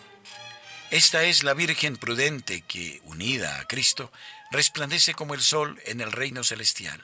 Esta 0.91 1.23
es 1.23 1.45
la 1.45 1.54
Virgen 1.54 1.95
prudente 1.95 2.63
que, 2.63 3.00
unida 3.06 3.62
a 3.62 3.65
Cristo, 3.65 4.12
resplandece 4.52 5.13
como 5.13 5.36
el 5.36 5.41
sol 5.41 5.82
en 5.86 6.02
el 6.02 6.12
reino 6.12 6.43
celestial. 6.43 7.02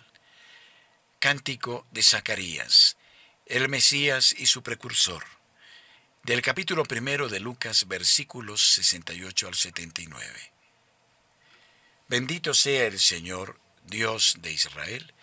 Cántico 1.20 1.88
de 1.92 2.04
Zacarías, 2.04 2.98
el 3.46 3.68
Mesías 3.70 4.34
y 4.38 4.46
su 4.46 4.64
precursor. 4.64 5.24
Del 6.24 6.42
capítulo 6.42 6.86
primero 6.86 7.28
de 7.28 7.40
Lucas, 7.40 7.88
versículos 7.88 8.62
68 8.74 9.48
al 9.48 9.56
79. 9.56 10.54
Bendito 12.08 12.54
sea 12.54 12.86
el 12.86 13.00
Señor, 13.00 13.60
Dios 13.86 14.38
de 14.40 14.52
Israel, 14.54 15.14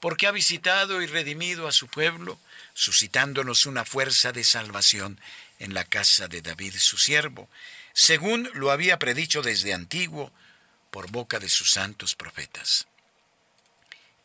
porque 0.00 0.26
ha 0.26 0.32
visitado 0.32 1.00
y 1.02 1.06
redimido 1.06 1.68
a 1.68 1.72
su 1.72 1.86
pueblo, 1.86 2.40
suscitándonos 2.74 3.66
una 3.66 3.84
fuerza 3.84 4.32
de 4.32 4.42
salvación 4.42 5.20
en 5.58 5.74
la 5.74 5.84
casa 5.84 6.26
de 6.26 6.42
David 6.42 6.74
su 6.78 6.98
siervo, 6.98 7.48
según 7.92 8.50
lo 8.54 8.72
había 8.72 8.98
predicho 8.98 9.42
desde 9.42 9.74
antiguo 9.74 10.32
por 10.90 11.10
boca 11.10 11.38
de 11.38 11.48
sus 11.48 11.70
santos 11.70 12.16
profetas. 12.16 12.88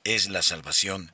Es 0.04 0.30
la 0.30 0.42
salvación 0.42 1.14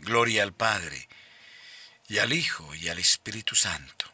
Gloria 0.00 0.42
al 0.42 0.52
Padre, 0.52 1.08
y 2.08 2.18
al 2.18 2.32
Hijo, 2.32 2.74
y 2.74 2.88
al 2.88 2.98
Espíritu 2.98 3.54
Santo, 3.54 4.06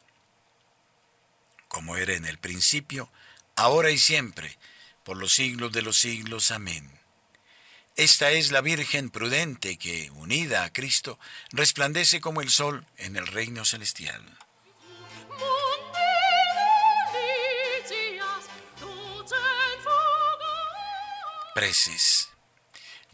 como 1.69 1.97
era 1.97 2.15
en 2.15 2.27
el 2.27 2.39
principio, 2.39 3.11
ahora 3.55 3.91
y 3.91 3.99
siempre, 3.99 4.59
por 5.05 5.17
los 5.17 5.33
siglos 5.33 5.73
de 5.73 5.83
los 5.83 5.99
siglos. 5.99 6.51
Amén. 6.51 6.91
Esta 7.97 8.31
es 8.31 8.51
la 8.51 8.61
Virgen 8.61 9.09
prudente 9.09 9.79
que, 9.79 10.11
unida 10.11 10.65
a 10.65 10.73
Cristo, 10.73 11.19
resplandece 11.51 12.21
como 12.21 12.43
el 12.43 12.51
sol 12.51 12.85
en 12.99 13.17
el 13.17 13.27
reino 13.27 13.65
celestial. 13.65 14.23
Preces. 21.55 22.36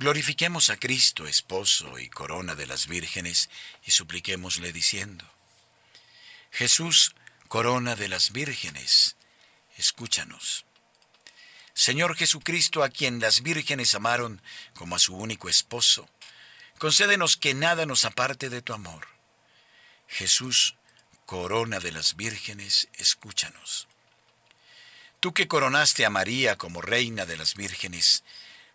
Glorifiquemos 0.03 0.69
a 0.71 0.79
Cristo, 0.79 1.29
esposo 1.29 2.01
y 2.01 2.09
corona 2.09 2.57
de 2.57 2.67
las 2.67 2.89
vírgenes, 2.89 3.49
y 3.85 3.93
supliquémosle 3.93 4.73
diciendo, 4.73 5.25
Jesús, 6.51 7.15
corona 7.47 7.95
de 7.95 8.09
las 8.09 8.33
vírgenes, 8.33 9.15
escúchanos. 9.77 10.65
Señor 11.73 12.17
Jesucristo, 12.17 12.83
a 12.83 12.89
quien 12.89 13.21
las 13.21 13.45
vírgenes 13.45 13.95
amaron 13.95 14.43
como 14.75 14.97
a 14.97 14.99
su 14.99 15.15
único 15.15 15.49
esposo, 15.49 16.11
concédenos 16.79 17.37
que 17.37 17.55
nada 17.55 17.87
nos 17.87 18.05
aparte 18.05 18.51
de 18.51 18.61
tu 18.61 18.73
amor. 18.73 19.07
Jesús, 20.09 20.75
corona 21.27 21.79
de 21.79 21.93
las 21.93 22.17
vírgenes, 22.17 22.89
escúchanos. 22.95 23.87
Tú 25.21 25.33
que 25.33 25.47
coronaste 25.47 26.05
a 26.05 26.11
María 26.11 26.59
como 26.59 26.83
reina 26.83 27.25
de 27.25 27.37
las 27.37 27.55
vírgenes, 27.55 28.25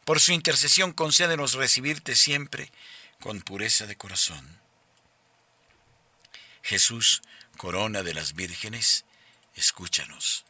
por 0.07 0.21
su 0.21 0.31
intercesión 0.31 0.93
concédenos 0.93 1.55
recibirte 1.55 2.15
siempre 2.15 2.71
con 3.19 3.41
pureza 3.41 3.87
de 3.87 3.97
corazón. 3.97 4.57
Jesús, 6.63 7.21
corona 7.57 8.03
de 8.03 8.13
las 8.13 8.33
vírgenes, 8.33 9.03
escúchanos. 9.53 10.45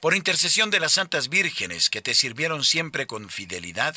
Por 0.00 0.14
intercesión 0.14 0.68
de 0.68 0.80
las 0.80 0.92
santas 0.92 1.30
vírgenes 1.30 1.88
que 1.88 2.02
te 2.02 2.14
sirvieron 2.14 2.62
siempre 2.62 3.06
con 3.06 3.30
fidelidad, 3.30 3.96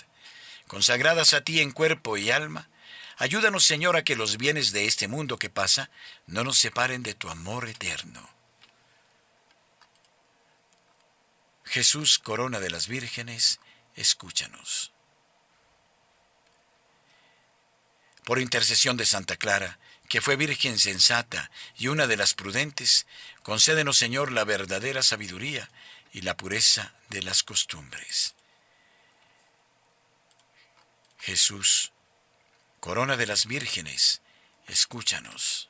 consagradas 0.67 1.33
a 1.33 1.41
ti 1.41 1.59
en 1.59 1.71
cuerpo 1.71 2.15
y 2.15 2.31
alma, 2.31 2.69
ayúdanos 3.17 3.65
Señor 3.65 3.97
a 3.97 4.05
que 4.05 4.15
los 4.15 4.37
bienes 4.37 4.71
de 4.71 4.85
este 4.85 5.09
mundo 5.09 5.37
que 5.37 5.49
pasa 5.49 5.89
no 6.27 6.45
nos 6.45 6.57
separen 6.57 7.03
de 7.03 7.13
tu 7.13 7.27
amor 7.27 7.67
eterno. 7.67 8.29
Jesús, 11.65 12.19
corona 12.19 12.61
de 12.61 12.69
las 12.69 12.87
vírgenes, 12.87 13.59
escúchanos. 13.95 14.91
Por 18.23 18.39
intercesión 18.39 18.97
de 18.97 19.05
Santa 19.05 19.35
Clara, 19.35 19.79
que 20.07 20.21
fue 20.21 20.35
virgen 20.35 20.77
sensata 20.77 21.49
y 21.77 21.87
una 21.87 22.05
de 22.05 22.17
las 22.17 22.33
prudentes, 22.33 23.07
concédenos, 23.43 23.97
Señor, 23.97 24.31
la 24.31 24.43
verdadera 24.43 25.03
sabiduría 25.03 25.69
y 26.11 26.21
la 26.21 26.35
pureza 26.35 26.93
de 27.09 27.23
las 27.23 27.43
costumbres. 27.43 28.35
Jesús, 31.19 31.93
corona 32.79 33.15
de 33.15 33.25
las 33.25 33.45
vírgenes, 33.45 34.21
escúchanos. 34.67 35.69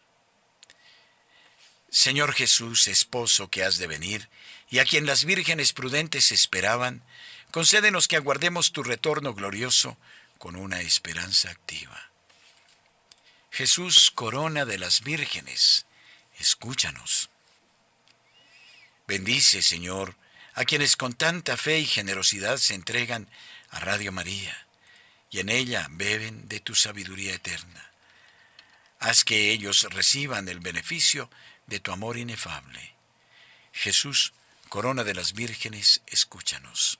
Señor 1.89 2.33
Jesús, 2.33 2.87
esposo 2.87 3.49
que 3.49 3.63
has 3.63 3.77
de 3.77 3.87
venir, 3.87 4.29
y 4.69 4.79
a 4.79 4.85
quien 4.85 5.05
las 5.05 5.25
vírgenes 5.25 5.73
prudentes 5.73 6.31
esperaban, 6.31 7.03
concédenos 7.51 8.07
que 8.07 8.15
aguardemos 8.15 8.71
tu 8.71 8.83
retorno 8.83 9.33
glorioso 9.33 9.97
con 10.37 10.55
una 10.55 10.81
esperanza 10.81 11.51
activa. 11.51 12.09
Jesús, 13.51 14.11
corona 14.11 14.65
de 14.65 14.79
las 14.79 15.01
vírgenes, 15.01 15.85
escúchanos. 16.39 17.29
Bendice, 19.07 19.61
Señor, 19.61 20.15
a 20.53 20.65
quienes 20.65 20.95
con 20.95 21.13
tanta 21.13 21.57
fe 21.57 21.79
y 21.79 21.85
generosidad 21.85 22.57
se 22.57 22.73
entregan 22.73 23.27
a 23.69 23.79
Radio 23.79 24.11
María 24.11 24.67
y 25.29 25.39
en 25.39 25.49
ella 25.49 25.87
beben 25.91 26.47
de 26.47 26.59
tu 26.59 26.75
sabiduría 26.75 27.33
eterna. 27.33 27.91
Haz 28.99 29.23
que 29.23 29.51
ellos 29.51 29.83
reciban 29.89 30.47
el 30.47 30.59
beneficio 30.59 31.29
de 31.67 31.79
tu 31.79 31.91
amor 31.91 32.17
inefable. 32.17 32.93
Jesús, 33.73 34.33
corona 34.69 35.03
de 35.03 35.13
las 35.13 35.33
vírgenes, 35.33 36.01
escúchanos. 36.07 36.99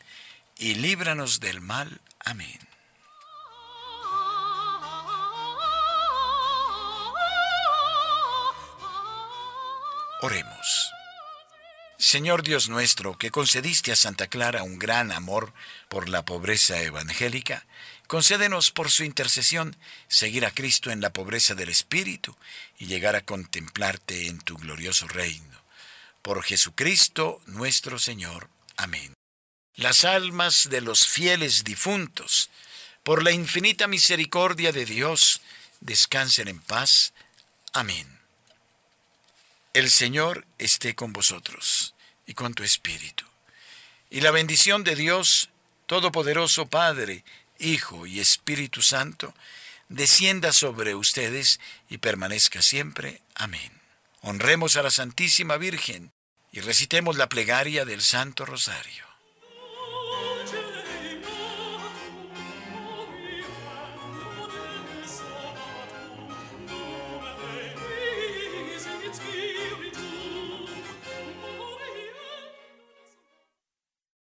y 0.61 0.75
líbranos 0.75 1.39
del 1.39 1.59
mal. 1.59 1.99
Amén. 2.19 2.59
Oremos. 10.21 10.91
Señor 11.97 12.43
Dios 12.43 12.69
nuestro, 12.69 13.17
que 13.17 13.31
concediste 13.31 13.91
a 13.91 13.95
Santa 13.95 14.27
Clara 14.27 14.61
un 14.61 14.77
gran 14.77 15.11
amor 15.11 15.51
por 15.89 16.09
la 16.09 16.25
pobreza 16.25 16.79
evangélica, 16.79 17.65
concédenos 18.05 18.69
por 18.69 18.91
su 18.91 19.03
intercesión 19.03 19.75
seguir 20.07 20.45
a 20.45 20.51
Cristo 20.51 20.91
en 20.91 21.01
la 21.01 21.11
pobreza 21.11 21.55
del 21.55 21.69
Espíritu 21.69 22.37
y 22.77 22.85
llegar 22.85 23.15
a 23.15 23.25
contemplarte 23.25 24.27
en 24.27 24.39
tu 24.39 24.57
glorioso 24.57 25.07
reino. 25.07 25.63
Por 26.21 26.43
Jesucristo 26.43 27.41
nuestro 27.47 27.97
Señor. 27.97 28.47
Amén. 28.77 29.15
Las 29.75 30.05
almas 30.05 30.69
de 30.69 30.81
los 30.81 31.07
fieles 31.07 31.63
difuntos, 31.63 32.49
por 33.03 33.23
la 33.23 33.31
infinita 33.31 33.87
misericordia 33.87 34.71
de 34.71 34.85
Dios, 34.85 35.41
descansen 35.79 36.47
en 36.47 36.59
paz. 36.59 37.13
Amén. 37.73 38.19
El 39.73 39.89
Señor 39.89 40.45
esté 40.57 40.95
con 40.95 41.13
vosotros 41.13 41.95
y 42.25 42.33
con 42.33 42.53
tu 42.53 42.63
espíritu. 42.63 43.25
Y 44.09 44.19
la 44.19 44.31
bendición 44.31 44.83
de 44.83 44.95
Dios, 44.95 45.49
Todopoderoso 45.85 46.67
Padre, 46.67 47.23
Hijo 47.57 48.05
y 48.05 48.19
Espíritu 48.19 48.81
Santo, 48.81 49.33
descienda 49.87 50.51
sobre 50.51 50.95
ustedes 50.95 51.59
y 51.89 51.99
permanezca 51.99 52.61
siempre. 52.61 53.21
Amén. 53.35 53.71
Honremos 54.21 54.75
a 54.75 54.83
la 54.83 54.91
Santísima 54.91 55.57
Virgen 55.57 56.11
y 56.51 56.59
recitemos 56.59 57.15
la 57.15 57.29
plegaria 57.29 57.85
del 57.85 58.01
Santo 58.01 58.45
Rosario. 58.45 59.10